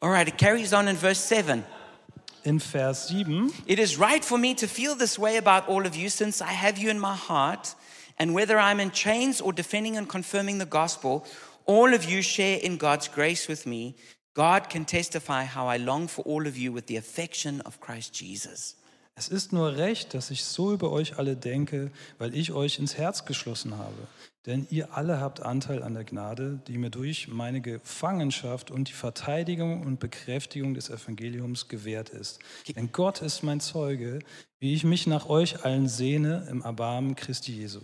[0.00, 1.64] All right, it carries on in verse 7.
[2.44, 5.96] In Vers 7 It is right for me to feel this way about all of
[5.96, 7.74] you since I have you in my heart,
[8.18, 11.24] and whether I'm in chains or defending and confirming the gospel,
[11.64, 13.96] all of you share in God's grace with me.
[14.34, 18.12] God can testify how I long for all of you with the affection of Christ
[18.12, 18.74] Jesus.
[19.16, 22.96] Es ist nur recht, dass ich so über euch alle denke, weil ich euch ins
[22.98, 24.08] Herz geschlossen habe.
[24.46, 28.92] Denn ihr alle habt Anteil an der Gnade, die mir durch meine Gefangenschaft und die
[28.92, 32.40] Verteidigung und Bekräftigung des Evangeliums gewährt ist.
[32.74, 34.18] Denn Gott ist mein Zeuge,
[34.58, 37.80] wie ich mich nach euch allen sehne im Erbarmen Christi Jesu.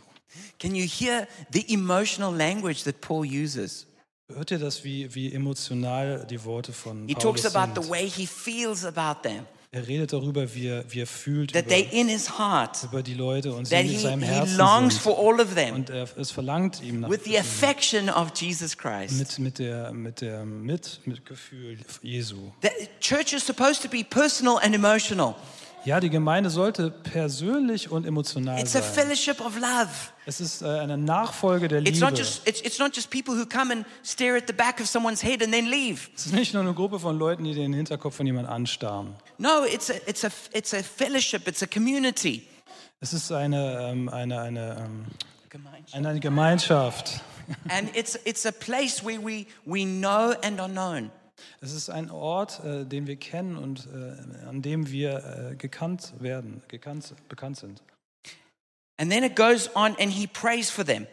[0.58, 3.86] Can you hear the emotional language that Paul uses?
[4.32, 7.92] Hört ihr das, wie, wie emotional die Worte von He Paulus talks about the sind?
[7.92, 11.92] way he feels about them, Er redet darüber, wie er, wie er fühlt that über,
[11.92, 15.02] in his heart, über die Leute und sie in he, seinem he Herzen longs sind.
[15.04, 18.76] for all of them Und er, es verlangt ihm nach with the affection of Jesus
[18.76, 19.16] Christ.
[19.16, 22.50] mit, mit der mit der mit Mitgefühl Jesu.
[22.62, 25.36] The church is supposed to be personal and emotional.
[25.84, 28.92] Ja, die Gemeinde sollte persönlich und emotional It's a sein.
[28.92, 29.88] fellowship of love.
[30.26, 32.04] Es ist äh, eine Nachfolge der It's Liebe.
[32.06, 34.86] not just it's, it's not just people who come and stare at the back of
[34.86, 36.08] someone's head and then leave.
[36.14, 39.14] Es ist nicht nur eine Gruppe von Leuten, die den Hinterkopf von jemand anstarren.
[39.38, 41.48] No, it's a it's a it's a fellowship.
[41.48, 42.42] It's a community.
[43.00, 45.06] Es ist eine ähm, eine eine ähm,
[45.48, 45.94] Gemeinschaft.
[45.94, 47.20] in eine Gemeinschaft.
[47.68, 51.10] And it's, it's a place where we, we know and are known.
[51.60, 56.12] Es ist ein Ort, äh, den wir kennen und äh, an dem wir äh, gekannt
[56.18, 57.82] werden, gekannt, bekannt sind.
[58.96, 61.06] And then it goes on and he prays for them.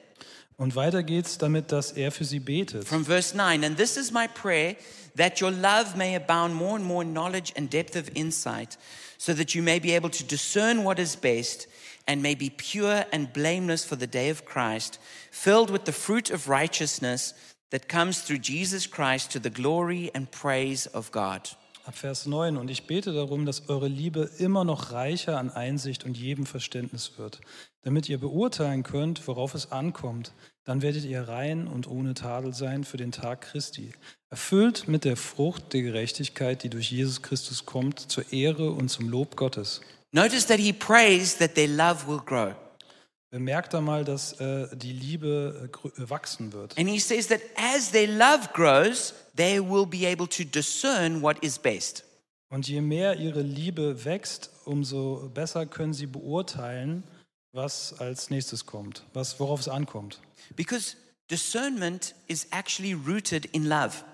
[0.58, 2.88] Und weiter geht's damit, dass er für sie betet.
[2.88, 4.76] From verse 9, and this is my prayer
[5.16, 8.78] that your love may abound more and more in knowledge and depth of insight,
[9.20, 11.68] so that you may be able to discern what is best
[12.08, 16.32] and may be pure and blameless for the day of Christ, filled with the fruit
[16.32, 17.34] of righteousness
[17.72, 21.56] that comes through Jesus Christ to the glory and praise of God.
[21.86, 22.58] Ab Vers 9.
[22.58, 27.14] Und ich bete darum, dass eure Liebe immer noch reicher an Einsicht und jedem Verständnis
[27.18, 27.40] wird,
[27.84, 30.34] damit ihr beurteilen könnt, worauf es ankommt.
[30.66, 33.94] Dann werdet ihr rein und ohne Tadel sein für den Tag Christi,
[34.30, 39.08] erfüllt mit der Frucht der Gerechtigkeit, die durch Jesus Christus kommt, zur Ehre und zum
[39.08, 39.80] Lob Gottes.
[40.12, 42.54] Notice that he prays that their love will grow.
[43.30, 46.78] Bemerkt einmal, dass äh, die Liebe äh, äh, wachsen wird.
[46.78, 51.44] And he says that as their love grows, they will be able to discern what
[51.44, 52.06] is best.
[52.50, 57.04] Und je mehr ihre Liebe wächst, umso besser können sie beurteilen,
[57.52, 60.22] was als nächstes kommt, was, worauf es ankommt.
[60.56, 60.96] Because
[61.30, 64.06] discernment is actually rooted in love.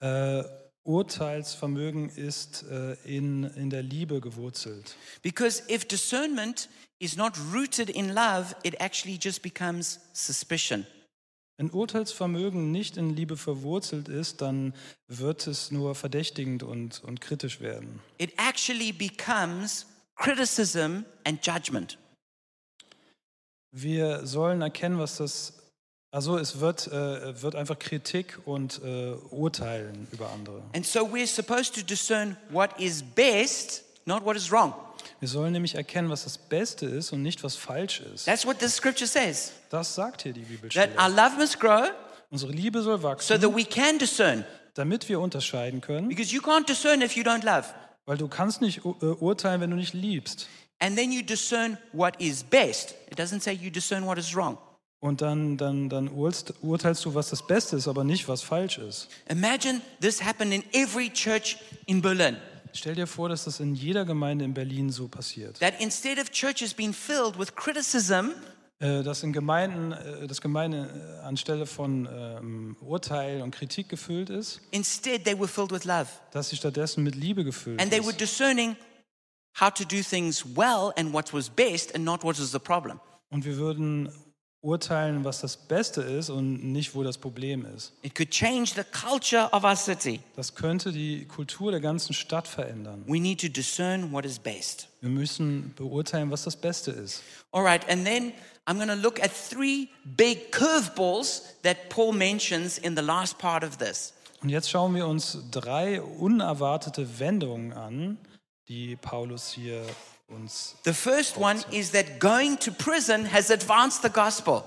[0.00, 0.44] Äh,
[0.86, 4.96] Urteilsvermögen ist äh, in, in der Liebe gewurzelt.
[5.22, 6.68] Because if discernment
[6.98, 10.86] is not rooted in love, it actually just becomes suspicion.
[11.58, 14.74] Wenn Urteilsvermögen nicht in Liebe verwurzelt ist, dann
[15.08, 18.00] wird es nur verdächtigend und, und kritisch werden.
[18.18, 21.98] It actually becomes criticism and judgment.
[23.72, 25.65] Wir sollen erkennen, was das.
[26.16, 30.62] Also es wird, äh, wird einfach Kritik und äh, Urteilen über andere.
[30.74, 34.72] And so we're supposed to discern what is best, not what is wrong.
[35.20, 38.24] Wir sollen nämlich erkennen, was das Beste ist und nicht, was falsch ist.
[38.24, 39.52] That's what the scripture says.
[39.68, 40.92] Das sagt hier die That Bibelstelle.
[40.98, 41.90] our love must grow
[42.30, 44.46] Unsere Liebe soll so wachsen, that we can discern.
[44.72, 47.66] damit wir unterscheiden können, Because you can't discern if you don't love.
[48.06, 50.48] weil du kannst nicht uh, urteilen, wenn du nicht liebst.
[50.78, 52.94] And then you discern what is best.
[53.10, 54.56] It doesn't say you discern what is wrong.
[55.06, 59.06] Und dann, dann, dann urteilst, du, was das Beste ist, aber nicht, was falsch ist.
[59.28, 62.36] Imagine this happened in every church in Berlin.
[62.74, 65.60] Stell dir vor, dass das in jeder Gemeinde in Berlin so passiert.
[65.60, 68.32] That instead of churches being filled with criticism,
[68.78, 70.90] Äh, Dass in Gemeinden, äh, das Gemeinde
[71.22, 76.08] äh, anstelle von ähm, Urteil und Kritik gefüllt ist, instead they were filled with love.
[76.32, 78.20] dass sie stattdessen mit Liebe gefüllt And they were ist.
[78.20, 78.76] discerning
[79.58, 83.00] how to do things well and what was best and not what was the problem.
[83.30, 84.10] Und wir würden
[84.66, 87.92] urteilen, was das Beste ist und nicht, wo das Problem ist.
[88.02, 90.20] It could change the culture of our city.
[90.34, 93.04] Das könnte die Kultur der ganzen Stadt verändern.
[93.06, 94.88] We need to discern what is best.
[95.00, 97.22] Wir müssen beurteilen, was das Beste ist.
[97.52, 98.32] All right, and then
[98.66, 103.62] I'm going to look at three big curveballs that Paul mentions in the last part
[103.62, 104.12] of this.
[104.42, 108.18] Und jetzt schauen wir uns drei unerwartete Wendungen an,
[108.68, 109.82] die Paulus hier
[110.28, 110.76] uns.
[110.84, 114.64] The first one is that going to prison has advanced the gospel.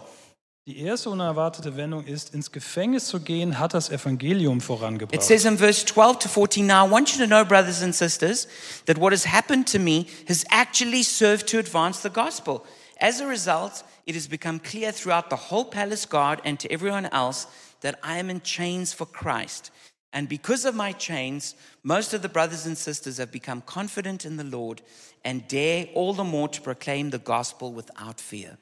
[0.67, 5.15] Die erste unerwartete Wendung ist, ins Gefängnis zu gehen, hat das Evangelium vorangebracht.
[5.15, 7.95] It says in verse 12 to 14 Now I want you to know, brothers and
[7.95, 8.47] sisters,
[8.85, 12.63] that what has happened to me has actually served to advance the gospel.
[13.01, 17.07] As a result, it has become clear throughout the whole palace guard and to everyone
[17.07, 17.47] else
[17.81, 19.71] that I am in chains for Christ.
[20.11, 24.37] And because of my chains, most of the brothers and sisters have become confident in
[24.37, 24.81] the Lord
[25.23, 28.57] and dare all the more to proclaim the gospel without fear.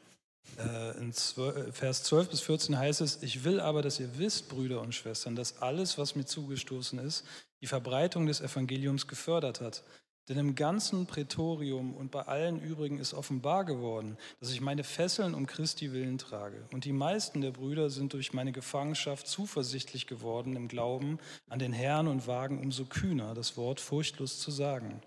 [0.57, 4.17] Äh, In äh, zwölf- Vers 12 bis 14 heißt es, ich will aber, dass ihr
[4.17, 7.23] wisst, Brüder und Schwestern, dass alles, was mir zugestoßen ist,
[7.61, 9.83] die Verbreitung des Evangeliums gefördert hat.
[10.29, 15.33] Denn im ganzen Prätorium und bei allen übrigen ist offenbar geworden, dass ich meine Fesseln
[15.33, 16.65] um Christi willen trage.
[16.73, 21.71] Und die meisten der Brüder sind durch meine Gefangenschaft zuversichtlich geworden im Glauben an den
[21.71, 25.01] Herrn und wagen umso kühner, das Wort furchtlos zu sagen.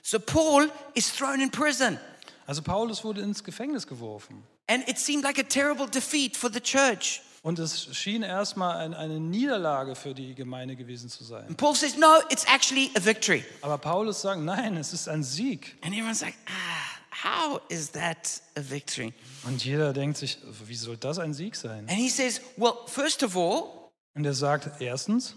[0.00, 1.98] So Paul is thrown in prison.
[2.46, 4.44] Also Paulus wurde ins Gefängnis geworfen.
[4.68, 7.20] And it seemed like a terrible defeat for the church.
[7.44, 11.44] Und es schien erstmal ein, eine Niederlage für die Gemeinde gewesen zu sein.
[11.48, 13.44] And Paul says, no, it's actually a victory.
[13.62, 15.76] Aber Paulus sagt, nein, es ist ein Sieg.
[15.82, 19.12] And everyone's like, ah, how is that a victory?
[19.44, 21.88] Und jeder denkt sich, wie soll das ein Sieg sein?
[21.88, 25.34] And he says, well, first of all, Und er sagt, erstens,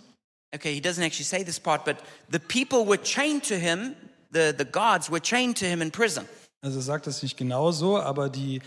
[0.54, 1.98] okay, he doesn't actually say this part, but
[2.30, 3.96] the people were chained to him,
[4.32, 6.28] the, the guards were chained to him in prison.
[6.62, 8.62] also er sagt es nicht genau so, aber die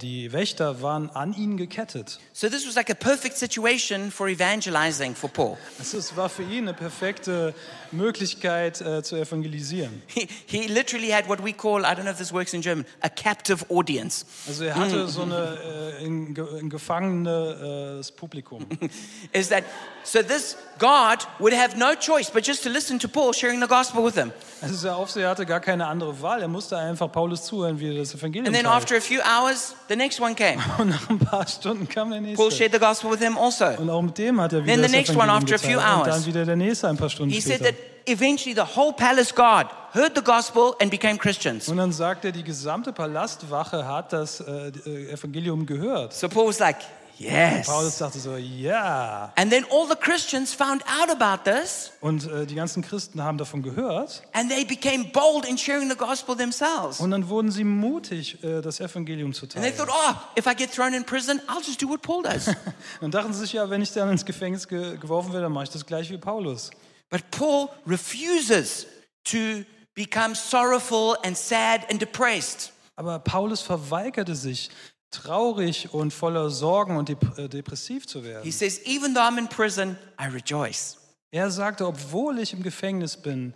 [0.00, 2.20] Die Wächter waren an ihn gekettet.
[2.32, 5.58] So this was like a perfect situation for evangelizing for Paul.
[5.80, 7.54] Also es war für ihn eine perfekte
[7.90, 10.00] Möglichkeit äh, zu evangelisieren.
[10.06, 12.86] He, he literally had what we call, I don't know if this works in German,
[13.00, 14.24] a captive audience.
[14.46, 15.58] Also er hatte so eine
[16.00, 18.64] äh, ein, Ge- ein gefangenes Publikum.
[19.32, 19.64] Is that
[20.04, 20.22] so?
[20.22, 24.04] This God would have no choice but just to listen to Paul sharing the gospel
[24.04, 24.32] with him.
[24.60, 26.42] Also der Aufseher hatte gar keine andere Wahl.
[26.42, 28.76] Er musste einfach Paulus zuhören, wie er das Evangelium And then teilt.
[28.76, 30.58] after a few hours, the next one came.
[30.78, 32.50] Und nach ein paar Stunden kam der Paul nächste.
[32.52, 33.66] shared the gospel with him also.
[33.78, 35.58] Und auch mit dem hat er wieder Then the das next one Evangelium after a
[35.58, 35.94] few geteilt.
[35.96, 36.16] Und hours.
[36.16, 37.72] dann wieder der nächste ein paar Stunden He said später.
[37.72, 41.68] that eventually the whole palace guard heard the gospel and became Christians.
[41.68, 46.12] Und dann sagt er, die gesamte Palastwache hat das äh, äh, Evangelium gehört.
[46.12, 46.76] So Paul was like,
[47.18, 47.66] yes.
[47.66, 49.32] Paulus dachte so, ja.
[49.36, 53.38] And then all the Christians found out about this Und äh, die ganzen Christen haben
[53.38, 54.22] davon gehört.
[54.32, 57.00] and they became bold in sharing the gospel themselves.
[57.00, 59.76] Und dann wurden sie mutig, äh, das Evangelium zu And they teilen.
[59.76, 62.46] thought, oh, if I get thrown in prison, I'll just do what Paul does.
[63.00, 65.64] Dann dachten sie sich, ja, wenn ich dann ins Gefängnis ge geworfen werde, dann mache
[65.64, 66.70] ich das gleich wie Paulus.
[67.10, 68.86] but Paul refuses
[69.24, 72.72] to become sorrowful and sad and depressed.
[72.96, 74.70] Aber Paulus verweigerte sich,
[75.14, 78.52] traurig und voller Sorgen und äh, depressiv zu He werden.
[78.52, 80.98] says, even though I'm in prison, I rejoice.
[81.30, 83.54] Er sagte, obwohl ich im Gefängnis bin,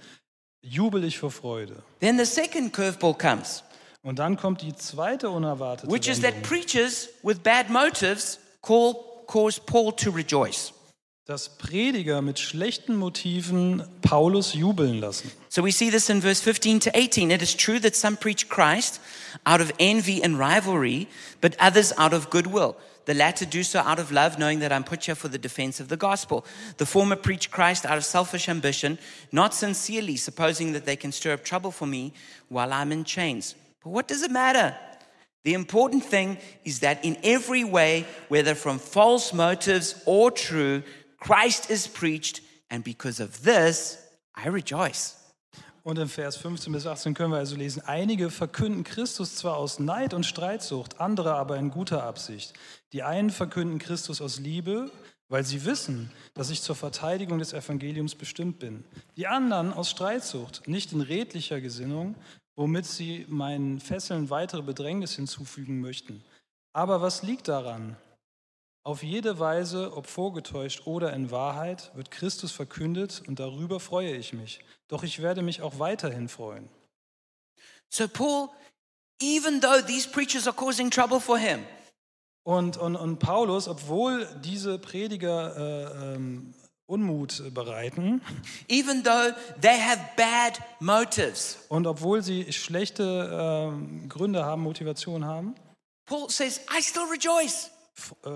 [0.62, 1.82] jubel ich vor Freude.
[2.00, 3.62] Then the second curveball comes,
[4.02, 8.94] Und dann kommt die zweite unerwartete which is that preachers with bad motives call,
[9.26, 10.72] cause Paul to rejoice.
[11.28, 15.30] Dass Prediger mit schlechten Motiven Paulus jubeln lassen.
[15.50, 17.30] So we see this in verse 15 to 18.
[17.30, 18.98] It is true that some preach Christ
[19.44, 21.06] out of envy and rivalry,
[21.42, 22.76] but others out of goodwill.
[23.04, 25.80] The latter do so out of love, knowing that I'm put here for the defense
[25.80, 26.46] of the gospel.
[26.78, 28.98] The former preach Christ out of selfish ambition,
[29.30, 32.14] not sincerely, supposing that they can stir up trouble for me
[32.48, 33.54] while I'm in chains.
[33.84, 34.74] But what does it matter?
[35.44, 40.82] The important thing is that in every way, whether from false motives or true,
[41.18, 43.98] Christ is preached, and because of this,
[44.36, 45.16] I rejoice.
[45.82, 49.78] Und in Vers 15 bis 18 können wir also lesen, einige verkünden Christus zwar aus
[49.78, 52.52] Neid und Streitsucht, andere aber in guter Absicht.
[52.92, 54.90] Die einen verkünden Christus aus Liebe,
[55.28, 58.84] weil sie wissen, dass ich zur Verteidigung des Evangeliums bestimmt bin.
[59.16, 62.16] Die anderen aus Streitsucht, nicht in redlicher Gesinnung,
[62.56, 66.22] womit sie meinen Fesseln weitere Bedrängnis hinzufügen möchten.
[66.72, 67.96] Aber was liegt daran?
[68.84, 74.32] Auf jede Weise, ob vorgetäuscht oder in Wahrheit, wird Christus verkündet und darüber freue ich
[74.32, 74.60] mich.
[74.88, 76.68] Doch ich werde mich auch weiterhin freuen.
[77.90, 78.48] So, Paul,
[79.20, 81.64] even though these preachers are causing trouble for him,
[82.44, 86.54] Und, und, und Paulus, obwohl diese Prediger äh, ähm,
[86.86, 88.22] Unmut bereiten
[88.68, 95.54] even though they have bad motives, und obwohl sie schlechte ähm, Gründe haben, Motivation haben,
[96.06, 97.77] Paul says, I still rejoice äh,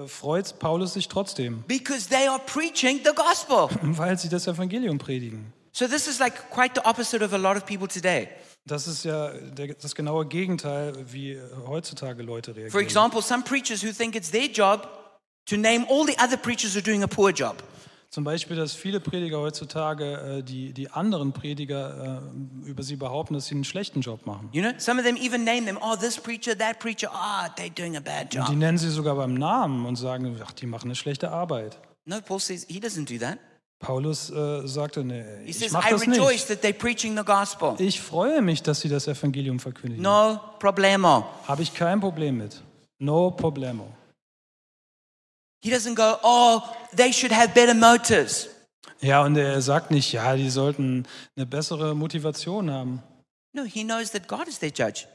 [0.06, 3.68] freut Paulus sich trotzdem, because they are preaching the gospel.
[3.82, 5.52] weil sie das Evangelium predigen.
[5.72, 8.28] So, this is like quite the opposite of a lot of people today.
[8.66, 12.84] Das ist ja der, das genaue Gegenteil, wie heutzutage Leute For reagieren.
[12.84, 14.86] example, some preachers who think it's their job
[15.46, 17.56] to name all the other preachers who are doing a poor job.
[18.12, 23.32] Zum Beispiel, dass viele Prediger heutzutage äh, die, die anderen Prediger äh, über sie behaupten,
[23.32, 24.50] dass sie einen schlechten Job machen.
[24.52, 27.70] You know, some of them even name them, oh, this preacher, that preacher, ah, they're
[27.74, 30.88] doing a bad Und die nennen sie sogar beim Namen und sagen, ach, die machen
[30.88, 31.78] eine schlechte Arbeit.
[32.04, 33.38] No, Paul says he doesn't do that.
[33.78, 36.20] Paulus äh, sagte, nee, He ich says, mache I das nicht.
[36.20, 37.76] rejoice that they're preaching the gospel.
[37.78, 40.02] Ich freue mich, dass sie das Evangelium verkündigen.
[40.02, 41.26] No problemo.
[41.48, 42.62] Habe ich kein Problem mit.
[42.98, 43.88] No problemo.
[45.62, 46.62] He doesn't go, oh,
[46.94, 48.48] they should have better motives.
[49.00, 53.02] Ja, und er sagt nicht, ja, die sollten eine bessere Motivation haben.
[53.52, 55.06] No, he knows that God is their judge.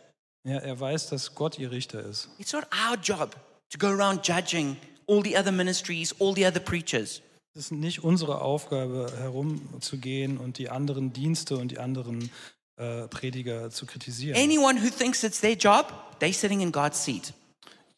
[0.43, 2.29] Ja, er weiß, dass Gott ihr Richter ist.
[2.37, 3.35] It's not our job
[3.69, 7.21] to go around judging all the other ministries, all the other preachers.
[7.53, 12.29] Es ist nicht unsere Aufgabe, herumzugehen und die anderen Dienste und die anderen
[12.77, 14.39] äh, Prediger zu kritisieren.
[14.39, 17.33] Anyone who thinks it's their job, they're sitting in God's seat.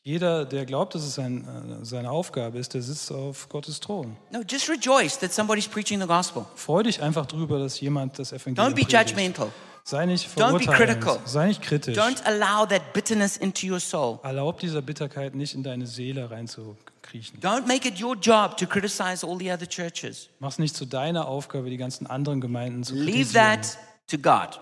[0.03, 1.45] Jeder, der glaubt, dass es sein,
[1.81, 4.15] äh, seine Aufgabe ist, der sitzt auf Gottes Thron.
[4.31, 6.45] No, just rejoice that somebody's preaching the gospel.
[6.55, 9.09] Freu dich einfach drüber, dass jemand das Evangelium Don't be predigt.
[9.09, 9.51] judgmental.
[9.83, 11.03] Sei nicht verurteilend.
[11.25, 11.97] Sei nicht kritisch.
[11.97, 14.19] Don't allow that bitterness into your soul.
[14.23, 17.39] Erlaub dieser Bitterkeit nicht in deine Seele reinzukriechen.
[17.41, 20.29] Don't make it your job to criticize all the other churches.
[20.39, 23.61] Mach's nicht zu deiner Aufgabe, die ganzen anderen Gemeinden zu Leave kritisieren.
[23.61, 23.77] that
[24.07, 24.59] to God.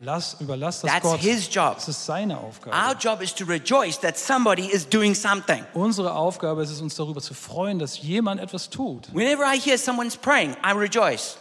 [0.00, 1.18] Lass, überlass das That's Gott.
[1.18, 1.74] his job.
[1.74, 2.76] Das ist seine Aufgabe.
[2.76, 5.64] Our job is to rejoice that somebody is doing something.
[5.74, 9.12] Unsere Aufgabe ist es, uns darüber zu freuen, dass jemand etwas tut.
[9.12, 11.36] Whenever I hear someone's praying, I rejoice.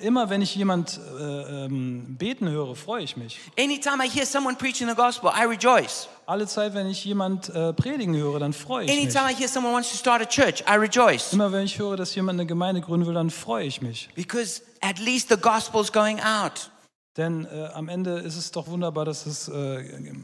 [0.00, 3.38] Immer wenn ich jemand äh, ähm, beten höre, freue ich mich.
[3.58, 6.08] Anytime I hear someone preaching the gospel, I rejoice.
[6.24, 8.98] Alle Zeit, wenn ich jemand äh, predigen höre, dann freue ich mich.
[8.98, 11.34] Anytime I hear someone wants to start a church, I rejoice.
[11.34, 14.08] Immer wenn ich höre, dass jemand eine Gemeinde gründen will, dann freue ich mich.
[14.14, 16.70] Because at least the gospel's going out.
[17.18, 19.80] Denn äh, am Ende ist es doch wunderbar, dass das äh,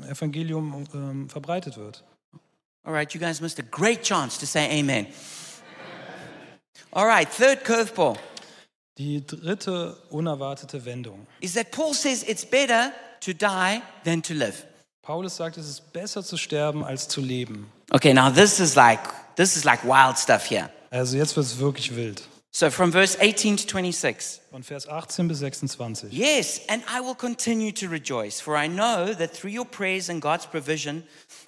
[0.09, 2.05] Evangelium ähm, verbreitet wird.
[2.85, 5.07] All right, you guys missed a great chance to say amen.
[6.93, 8.17] All right, third curveball
[8.97, 11.27] Die dritte unerwartete Wendung.
[11.41, 14.65] is that Paul says it's better to die than to live.
[15.03, 17.71] Paulus sagt, es ist besser zu sterben als zu leben.
[17.91, 19.01] Okay, now this is like
[19.35, 20.71] this is like wild stuff here.
[20.91, 22.23] Also jetzt wird es wirklich wild.
[22.55, 24.41] So from verse 18 to 26.
[24.53, 26.13] Von Vers 18 bis 26.
[26.13, 30.23] Yes, and I will continue to rejoice, for I know that through your prayers and
[30.23, 31.03] God's provision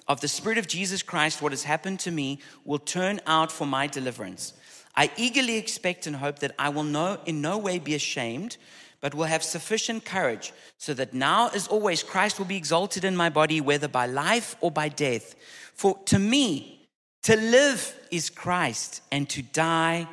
[0.09, 3.65] of the Spirit of Jesus Christ, what has happened to me will turn out for
[3.65, 4.51] my deliverance.
[4.97, 8.57] I eagerly expect and hope that I will no, in no way be ashamed,
[8.99, 13.15] but will have sufficient courage, so that now, as always, Christ will be exalted in
[13.15, 15.35] my body, whether by life or by death.
[15.73, 16.89] For to me,
[17.23, 20.09] to live is Christ, and to die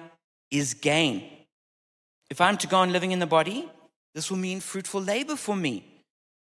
[0.54, 1.24] is gain.
[2.30, 3.68] If I'm to go on living in the body,
[4.14, 5.84] this will mean fruitful labor for me.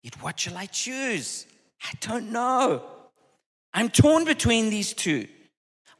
[0.01, 1.45] Yet what shall I choose?
[1.83, 2.83] I don't know.
[3.73, 5.27] I'm torn between these two.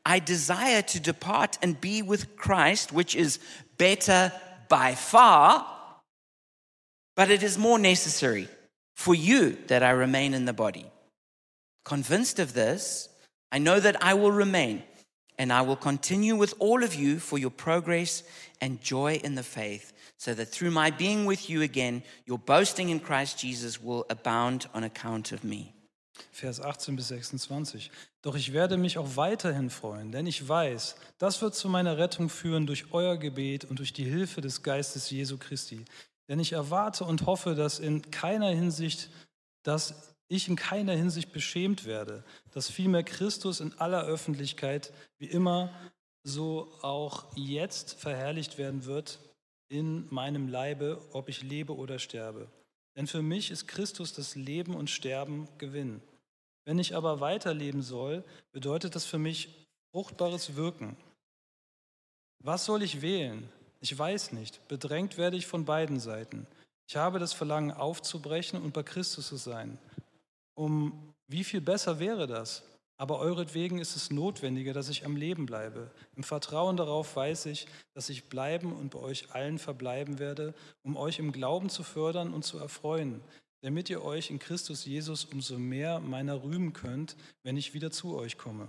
[0.06, 3.40] I desire to depart and be with Christ, which is
[3.78, 4.32] better
[4.70, 5.68] by far,
[7.16, 8.48] but it is more necessary
[8.96, 10.86] for you that I remain in the body.
[11.84, 13.10] Convinced of this,
[13.52, 14.84] I know that I will remain
[15.38, 18.24] and I will continue with all of you for your progress
[18.60, 22.90] and joy in the faith, so that through my being with you again, your boasting
[22.90, 25.74] in Christ Jesus will abound on account of me.
[26.32, 27.92] Vers 18 bis 26.
[28.24, 32.30] Doch ich werde mich auch weiterhin freuen, denn ich weiß, das wird zu meiner Rettung
[32.30, 35.86] führen durch euer Gebet und durch die Hilfe des Geistes Jesu Christi.
[36.28, 39.10] Denn ich erwarte und hoffe, dass in keiner Hinsicht,
[39.64, 45.74] dass ich in keiner Hinsicht beschämt werde, dass vielmehr Christus in aller Öffentlichkeit wie immer
[46.24, 49.20] so auch jetzt verherrlicht werden wird
[49.70, 52.48] in meinem Leibe, ob ich lebe oder sterbe.
[52.96, 56.02] Denn für mich ist Christus das Leben und Sterben Gewinn.
[56.66, 60.98] Wenn ich aber weiterleben soll, bedeutet das für mich fruchtbares Wirken.
[62.40, 63.50] Was soll ich wählen?
[63.80, 64.68] Ich weiß nicht.
[64.68, 66.48] Bedrängt werde ich von beiden Seiten.
[66.88, 69.78] Ich habe das Verlangen aufzubrechen und bei Christus zu sein.
[70.58, 72.64] Um wie viel besser wäre das?
[73.00, 75.92] Aber euretwegen ist es notwendiger, dass ich am Leben bleibe.
[76.16, 80.98] Im Vertrauen darauf weiß ich, dass ich bleiben und bei euch allen verbleiben werde, um
[80.98, 83.22] euch im Glauben zu fördern und zu erfreuen,
[83.62, 88.16] damit ihr euch in Christus Jesus umso mehr meiner rühmen könnt, wenn ich wieder zu
[88.16, 88.68] euch komme.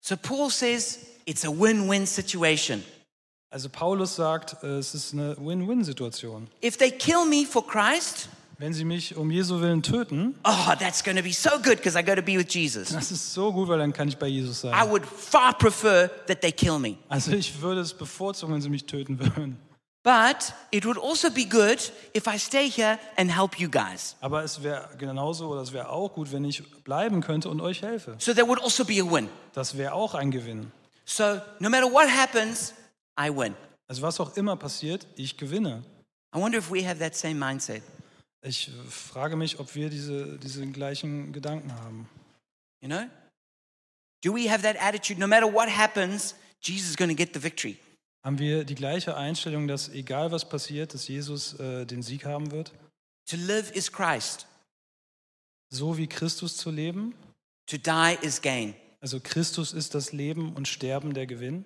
[0.00, 2.82] So Paul says it's a win win situation.
[3.52, 6.48] Also Paulus sagt, äh, es ist eine Win-Win-Situation.
[6.64, 8.30] If they kill me for Christ,
[8.62, 11.98] Wenn sie mich um Jesu Willen töten, oh, that's going to be so good because
[11.98, 12.90] I go to be with Jesus.
[12.90, 14.88] das ist so gut, weil dann kann ich bei Jesus I sein.
[14.88, 16.96] would far prefer that they kill me.
[17.08, 19.58] Also ich würde es bevorzugen, wenn sie mich töten würden.
[20.04, 24.14] But it would also be good if I stay here and help you guys.
[24.20, 27.82] Aber es wäre genauso oder es wäre auch gut, wenn ich bleiben könnte und euch
[27.82, 28.14] helfe.
[28.18, 29.28] So there would also be a win.
[29.54, 30.70] Das wäre auch ein Gewinn.
[31.04, 32.74] So no matter what happens,
[33.20, 33.56] I win.
[33.88, 35.82] Also was auch immer passiert, ich gewinne.
[36.32, 37.82] I wonder if we have that same mindset.
[38.44, 42.08] Ich frage mich, ob wir diese, diese gleichen Gedanken haben.
[42.80, 43.08] You know?
[44.22, 45.20] Do we have that attitude?
[45.20, 47.78] No matter what happens, Jesus is going to get the victory.
[48.24, 52.50] Haben wir die gleiche Einstellung, dass egal was passiert, dass Jesus äh, den Sieg haben
[52.52, 52.72] wird?
[53.26, 54.46] To live is Christ,
[55.70, 57.14] So wie Christus zu leben?
[57.66, 58.74] to die is gain.
[59.00, 61.64] Also Christus ist das Leben und Sterben der Gewinn?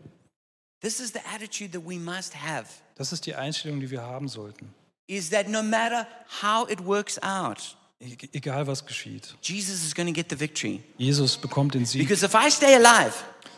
[0.80, 2.68] This is the attitude that we must have.
[2.94, 4.72] Das ist die Einstellung, die wir haben sollten.
[5.08, 6.06] Is that no matter
[6.42, 9.36] how it works out, E egal was geschieht.
[9.42, 10.82] Jesus is going to get the victory.
[10.98, 12.00] Jesus bekommt den Sieg.
[12.06, 13.12] Because if I stay alive,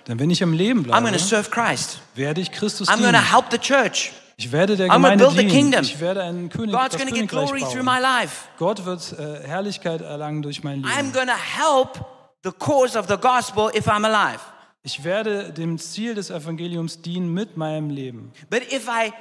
[0.06, 2.00] Denn wenn ich am Leben I'm going bleibe, to serve Christ.
[2.14, 3.24] werde ich Christus I'm going dienen.
[3.24, 4.12] to help the church.
[4.36, 5.50] Ich werde der I'm Gemeinde build the dienen.
[5.52, 5.82] kingdom.
[5.82, 7.96] Ich werde einen König, God's das going to get Königreich glory through bauen.
[7.96, 8.48] my life.
[8.58, 11.12] Gott wird äh, Herrlichkeit erlangen durch mein I'm Leben.
[11.12, 12.04] going to help
[12.44, 14.40] the cause of the gospel if I'm alive.
[14.84, 18.32] Ich werde dem Ziel des Evangeliums dienen mit meinem Leben.
[18.48, 19.12] But if I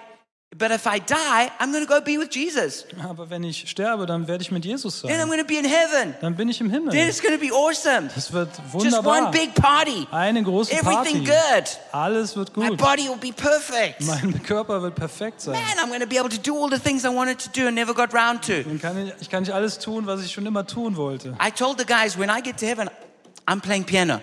[0.55, 2.85] but if I die, I'm going to go be with Jesus.
[3.07, 5.27] Aber wenn ich sterbe, dann werde ich mit Jesus Then I'm sein.
[5.27, 6.15] going to be in heaven.
[6.21, 6.95] Dann bin ich im Then Himmel.
[7.07, 8.09] it's going to be awesome.
[8.15, 9.31] Das wird Just one wunderbar.
[9.31, 10.07] big party.
[10.09, 11.59] Eine große Everything Party.
[11.59, 11.79] good.
[11.91, 12.77] Alles wird My gut.
[12.77, 14.01] body will be perfect.
[14.01, 15.53] Mein Körper wird perfekt sein.
[15.53, 17.67] Man, I'm going to be able to do all the things I wanted to do
[17.67, 18.63] and never got round to.
[18.63, 21.35] Dann kann ich, ich kann nicht alles tun, was ich schon immer tun wollte.
[21.45, 22.89] I told the guys when I get to heaven,
[23.45, 24.21] I'm playing piano.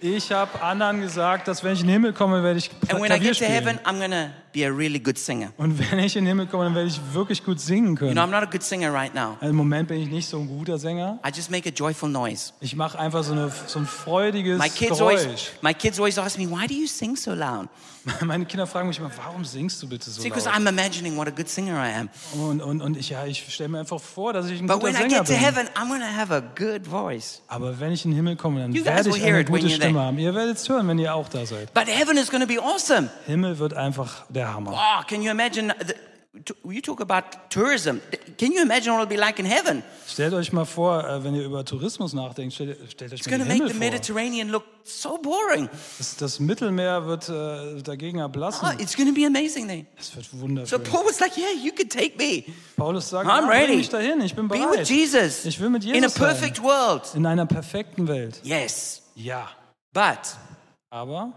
[0.00, 3.10] Ich habe anderen gesagt, dass wenn ich in den Himmel komme, werde ich And when
[3.10, 3.86] I Klavier get to heaven, spielen.
[3.86, 5.52] I'm going to be a really good singer.
[5.58, 8.12] Und wenn ich in den Himmel komme, dann werde ich wirklich gut singen You können.
[8.14, 9.36] know, I'm not a good singer right now.
[9.40, 11.18] Also Im Moment bin ich nicht so ein guter Sänger.
[11.26, 12.52] I just make a joyful noise.
[12.60, 15.20] Ich mache einfach so, eine, so ein freudiges My kids Geräusch.
[15.24, 17.68] always, my kids always ask me, why do you sing so loud?
[18.24, 20.56] Meine Kinder fragen mich immer, warum singst du bitte so See, because laut?
[20.58, 22.08] I'm imagining what a good singer I am.
[22.40, 24.86] Und, und, und ich, ja, ich stelle mir einfach vor, dass ich ein But guter
[24.86, 25.42] when I Sänger get to bin.
[25.42, 27.42] heaven, I'm going to have a good voice.
[27.48, 29.74] Aber wenn ich in den Himmel komme, dann You werde ich eine gute there.
[29.74, 30.18] Stimme haben.
[30.18, 31.74] Ihr werdet es hören, wenn ihr auch da seid.
[31.74, 33.10] But heaven is going to be awesome.
[33.26, 34.72] Himmel wird einfach der Hammer.
[34.74, 35.68] Oh, can you imagine?
[35.78, 35.94] The,
[36.70, 38.02] you talk about tourism.
[38.36, 39.82] Can you imagine what it'll be like in heaven?
[40.06, 43.38] Stellt euch mal vor, äh, wenn ihr über Tourismus nachdenkt, stellt, stellt euch It's mal
[43.38, 43.72] going to den make Himmel the
[44.12, 44.14] vor.
[44.20, 45.70] Mediterranean look so boring.
[45.96, 48.68] Das, das Mittelmeer wird äh, dagegen erblassen.
[48.68, 49.86] Oh, it's going to be amazing then.
[49.98, 50.82] Es wird So wunderschön.
[50.82, 52.44] Paul was like, yeah, you could take me.
[52.76, 53.66] Paulus sagt, I'm ready.
[53.68, 54.88] bring mich dahin, ich bin Be with bereit.
[54.90, 55.46] Jesus.
[55.46, 56.66] Ich will mit In a Jesus perfect sein.
[56.66, 57.02] world.
[57.14, 58.40] In einer perfekten Welt.
[58.42, 59.00] Yes.
[59.14, 59.48] Ja.
[59.94, 60.36] But
[60.90, 61.32] Aber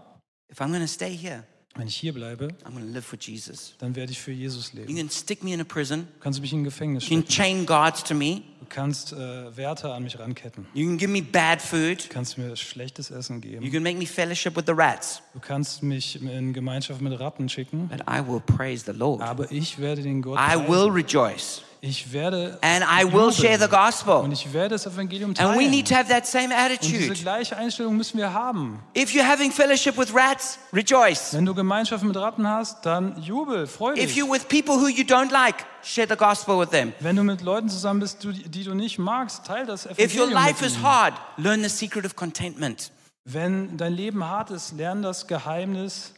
[0.52, 1.44] if I'm going to stay here,
[1.80, 3.74] wenn ich hier bleibe, I'm going to live for Jesus.
[3.78, 4.96] dann werde ich für Jesus You leben.
[4.96, 6.06] can stick me in a prison.
[6.14, 7.42] Du kannst mich in ein Gefängnis You can stecken.
[7.42, 8.42] chain guards to me.
[8.60, 10.66] Du kannst äh, Wärter an mich ranketten.
[10.74, 12.04] You can give me bad food.
[12.04, 13.72] Du kannst mir schlechtes Essen You geben.
[13.72, 15.22] can make me fellowship with the rats.
[15.34, 17.88] Du kannst mich in Gemeinschaft mit Ratten schicken.
[17.88, 19.22] But I will praise the Lord.
[19.22, 20.68] Aber ich werde den Gott I preisen.
[20.68, 21.62] will rejoice.
[21.82, 24.30] Ich werde And I will share the Und gospel.
[24.32, 25.70] ich werde das Evangelium And we teilen.
[25.70, 27.14] need to have that same Und diese attitude.
[27.22, 28.80] gleiche Einstellung müssen wir haben.
[28.94, 31.32] If you're having fellowship with rats, rejoice.
[31.32, 34.16] Wenn du Gemeinschaft mit Ratten hast, dann jubel, freu If dich.
[34.18, 36.92] you're with people who you don't like, share the gospel with them.
[37.00, 40.32] Wenn du mit Leuten zusammen bist, die, du nicht magst, teil das If your Evangelium
[40.32, 40.82] life mit is ihnen.
[40.84, 42.90] hard, learn the secret of contentment.
[43.24, 46.12] Wenn dein Leben hart ist, lern das Geheimnis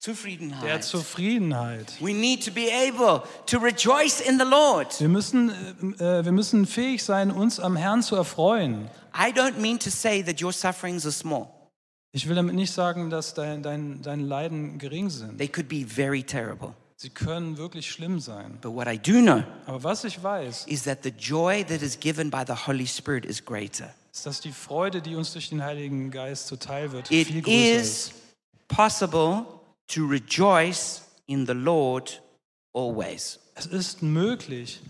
[0.00, 0.84] der Zufriedenheit.
[0.84, 1.92] Zufriedenheit.
[2.00, 4.98] We need to be able to rejoice in the Lord.
[4.98, 5.50] Wir müssen,
[5.98, 8.88] äh, wir müssen fähig sein, uns am Herrn zu erfreuen.
[9.14, 11.48] I don't mean to say that your sufferings are small.
[12.12, 15.38] Ich will damit nicht sagen, dass dein, dein, dein Leiden gering sind.
[15.38, 16.72] They could be very terrible.
[16.96, 18.58] Sie können wirklich schlimm sein.
[18.60, 21.98] But what I do know Aber was ich weiß, is that the joy that is
[22.00, 23.94] given by the Holy Spirit is greater.
[24.12, 27.80] ist, dass die Freude, die uns durch den Heiligen Geist zuteil wird, It viel größer
[27.80, 28.08] ist.
[28.08, 28.12] is
[28.68, 29.44] possible
[29.94, 32.22] to rejoice in the Lord
[32.72, 33.38] always.
[33.54, 34.80] Es ist möglich,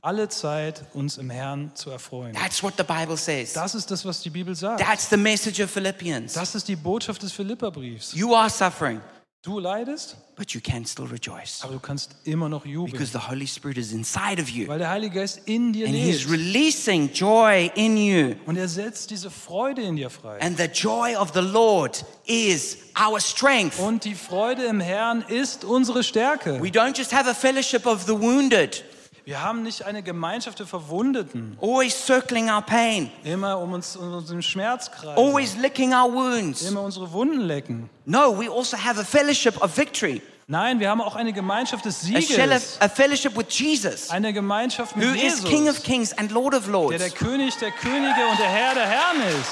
[0.00, 2.32] alle Zeit uns im Herrn zu erfreuen.
[2.34, 3.52] That's what the Bible says.
[3.52, 4.80] Das ist das, was die Bibel sagt.
[4.80, 6.32] That's the message of Philippians.
[6.32, 8.14] Das ist die Botschaft des Philipperbriefs.
[8.14, 9.00] You are suffering,
[9.46, 13.30] Du leidest, but you can still rejoice aber du kannst immer noch jubeln, because the
[13.30, 16.32] Holy Spirit is inside of you weil der Heilige Geist in dir and He's lebt.
[16.32, 18.34] releasing joy in you.
[18.46, 20.40] Und er setzt diese Freude in dir frei.
[20.40, 23.78] And the joy of the Lord is our strength.
[23.78, 26.60] Und die Freude im Herrn ist unsere Stärke.
[26.60, 28.82] We don't just have a fellowship of the wounded,
[29.26, 34.14] Wir haben nicht eine Gemeinschaft der Verwundeten, always circling our pain, immer um uns um
[34.14, 36.62] uns im Schmerz kreisen, always licking our wounds.
[36.62, 37.90] immer unsere Wunden lecken.
[38.04, 42.02] No, we also have a fellowship of victory, Nein, wir haben auch eine Gemeinschaft des
[42.02, 46.30] Sieges, a fellowship with Jesus, eine Gemeinschaft who mit is King of Jesus, Kings and
[46.30, 46.98] Lord of der Lords.
[46.98, 49.50] der König der Könige und der Herr der Herren ist.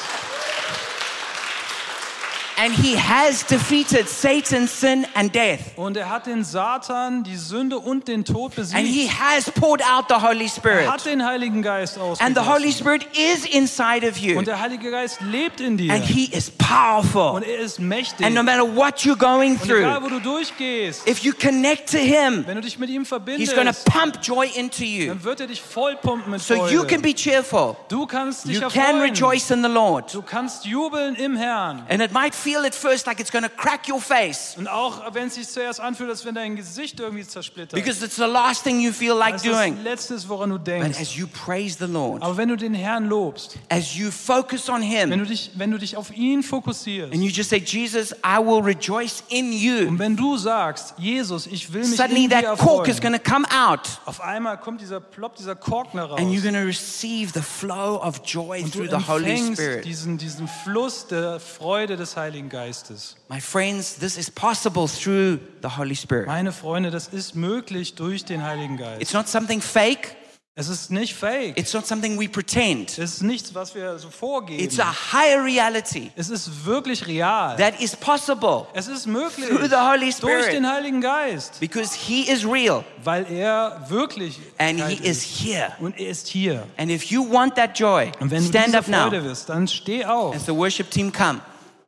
[2.57, 5.61] And he has defeated Satan, sin, and death.
[5.76, 9.20] Und er hat den Satan, die Sünde und den Tod And he besiegt.
[9.20, 10.88] has poured out the Holy Er Spirit.
[10.88, 12.72] hat den Heiligen Geist And the Holy ausgegossen.
[12.72, 14.38] Spirit is inside of you.
[14.38, 15.92] Und der Heilige Geist lebt in dir.
[15.92, 17.32] And he is powerful.
[17.34, 18.24] Und er ist mächtig.
[18.24, 21.90] And no matter what you're going Und egal, through, wo du durchgehst, if you connect
[21.90, 25.09] to him, wenn du dich mit ihm he's going to verbindest, pump joy into you.
[25.09, 27.02] dann wird er dich vollpumpen mit So you can Freude.
[27.02, 27.76] be cheerful.
[27.88, 29.00] Du kannst dich You can erfreuen.
[29.00, 30.14] rejoice in the Lord.
[30.14, 31.82] Du kannst jubeln im Herrn.
[31.88, 35.03] And it might feel at first like it's going to crack your face Und auch
[35.14, 37.74] wenn es sich zuerst anfühlt, als wenn dein Gesicht irgendwie zersplittert.
[37.82, 39.76] because it's the last thing you feel like Das ist doing.
[39.76, 41.01] das Letzte, woran du But denkst.
[41.01, 44.82] as you praise the Lord, Aber wenn du den Herrn lobst, as you focus on
[44.82, 48.12] wenn him, du dich, wenn du dich auf ihn fokussierst and you just say, Jesus,
[48.24, 52.30] I will rejoice in you, und wenn du sagst, Jesus, ich will mich suddenly in
[52.30, 55.99] dir that cork is going to come out auf einmal kommt dieser ploppt dieser Korken
[55.99, 56.18] heraus.
[56.20, 59.84] and you're going to receive the flow of joy through the Holy Spirit.
[59.84, 63.16] diesen, diesen Fluss der Freude des Heiligen Geistes.
[63.28, 66.26] My friends, this is possible through the Holy Spirit.
[66.26, 69.01] Meine Freunde, das ist möglich durch den Heiligen Geist.
[69.03, 70.16] It's not something fake,
[70.57, 71.59] Es ist nicht fake.
[71.59, 72.91] it's not something we pretend.
[72.97, 74.62] Es ist nichts, was wir so vorgeben.
[74.62, 77.57] It's a higher reality Es ist wirklich real.
[77.57, 81.93] that is possible Es ist möglich through the Holy durch Spirit den Heiligen Geist, because
[81.97, 85.72] He is real weil er wirklich and He Geist is here.
[85.80, 86.62] und er ist hier.
[86.76, 89.49] And if you want that joy, Und wenn du stand diese up now Freude wirst,
[89.49, 90.37] dann steh auf.
[90.37, 91.41] as the worship team come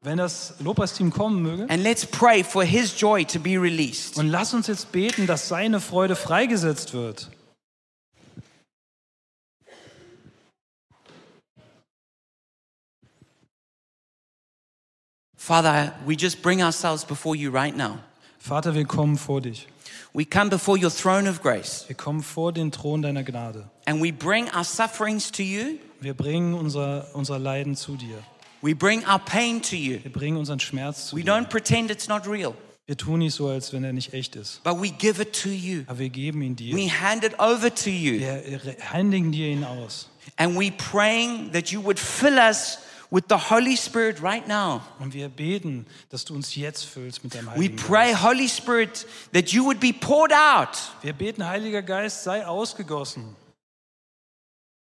[0.07, 1.67] Wenn das Lobpreisteam kommen möge.
[1.69, 4.17] and let's pray for His joy to be released.
[4.17, 7.29] Und lass uns jetzt beten, dass seine Freude freigesetzt wird.
[15.37, 17.99] Father, we just bring ourselves before you right now.
[18.39, 19.67] Vater, wir kommen vor dich.
[20.13, 23.69] We come before your throne of grace Wir kommen vor den Thron deiner Gnade.
[23.87, 25.79] and we bring our sufferings to you.
[26.01, 28.23] Wir bringen unser, unser Leiden zu dir.
[28.63, 29.99] We bring our pain to you.
[30.03, 31.33] Wir bringen unseren Schmerz zu We dir.
[31.33, 32.55] don't pretend it's not real,
[32.87, 34.63] Wir tun nicht so, als wenn er nicht echt ist.
[34.65, 35.83] but we give it to you.
[35.87, 36.75] Aber wir geben ihn dir.
[36.75, 38.19] We hand it over to you.
[38.21, 40.09] Wir händigen dir ihn aus.
[40.37, 42.79] And we praying that you would fill us
[43.11, 44.81] with the Holy Spirit right now.
[44.99, 48.25] Und wir beten, dass du uns jetzt füllst mit deinem We Heiligen pray, Geist.
[48.25, 50.77] Holy Spirit, that you would be poured out.
[51.03, 53.37] Wir beten, Heiliger Geist, sei ausgegossen.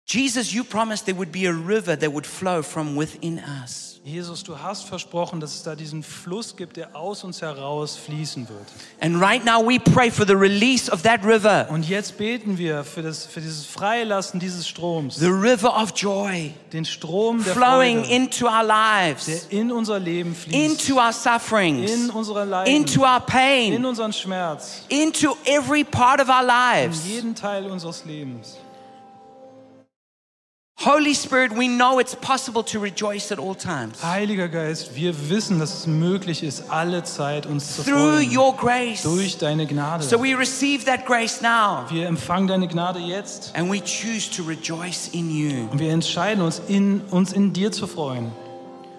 [0.08, 3.99] Jesus, you promised there would be a river that would flow from within us.
[4.06, 8.47] Jesus, du hast versprochen, dass es da diesen Fluss gibt, der aus uns heraus fließen
[8.47, 8.68] wird.
[9.01, 12.84] And right now we pray for the release of that river, Und jetzt beten wir
[12.84, 18.03] für, das, für dieses Freilassen dieses Stroms, the river of joy, den Strom der flowing
[18.03, 22.72] Freude, into our lives, der in unser Leben fließt, into our sufferings, in unsere Leiden,
[22.76, 27.08] into our in pain, unseren Schmerz, into every part of our in lives.
[27.08, 28.58] jeden Teil unseres Lebens.
[30.78, 34.03] Holy Spirit, we know it's possible to rejoice at all times.
[34.03, 38.38] Heiliger Geist, wir wissen, dass es möglich ist, alle Zeit uns zu Through freuen.
[38.38, 39.01] your grace.
[39.03, 40.03] Durch deine Gnade.
[40.03, 44.43] So we receive that grace now Wir empfangen deine Gnade jetzt and we choose to
[44.43, 45.69] rejoice in you.
[45.71, 48.32] und wir entscheiden uns, in, uns in dir zu freuen.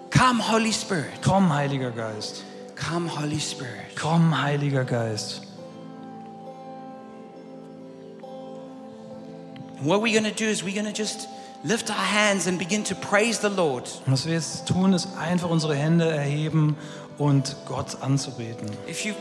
[0.09, 1.21] Come, Holy Spirit.
[1.23, 2.43] Komm, Heiliger Geist.
[2.75, 3.95] Come, Holy Spirit.
[3.95, 5.43] Komm, Heiliger Geist.
[9.77, 11.27] And what we're going to do is we're going to just
[11.67, 14.01] lift our hands and begin to praise the Lord.
[14.05, 16.77] Und was wir jetzt tun, ist einfach unsere Hände erheben
[17.17, 18.69] und Gott anzubeten.
[18.89, 19.13] If you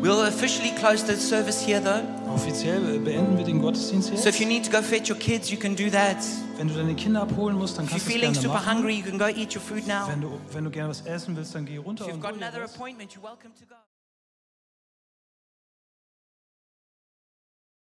[0.00, 2.00] We'll officially close the service here though.
[2.32, 4.40] Offiziell beenden wir den Gottesdienst So if jetzt.
[4.40, 6.16] you need to go fetch your kids, you can do that.
[6.56, 8.78] Wenn du deine Kinder abholen musst, dann If you're kannst du feeling gerne super machen.
[8.78, 10.08] hungry, you can go eat your food now.
[10.08, 12.32] Wenn du, wenn du gerne was essen willst, dann geh runter If you've und got
[12.32, 13.74] another appointment, you're welcome to go.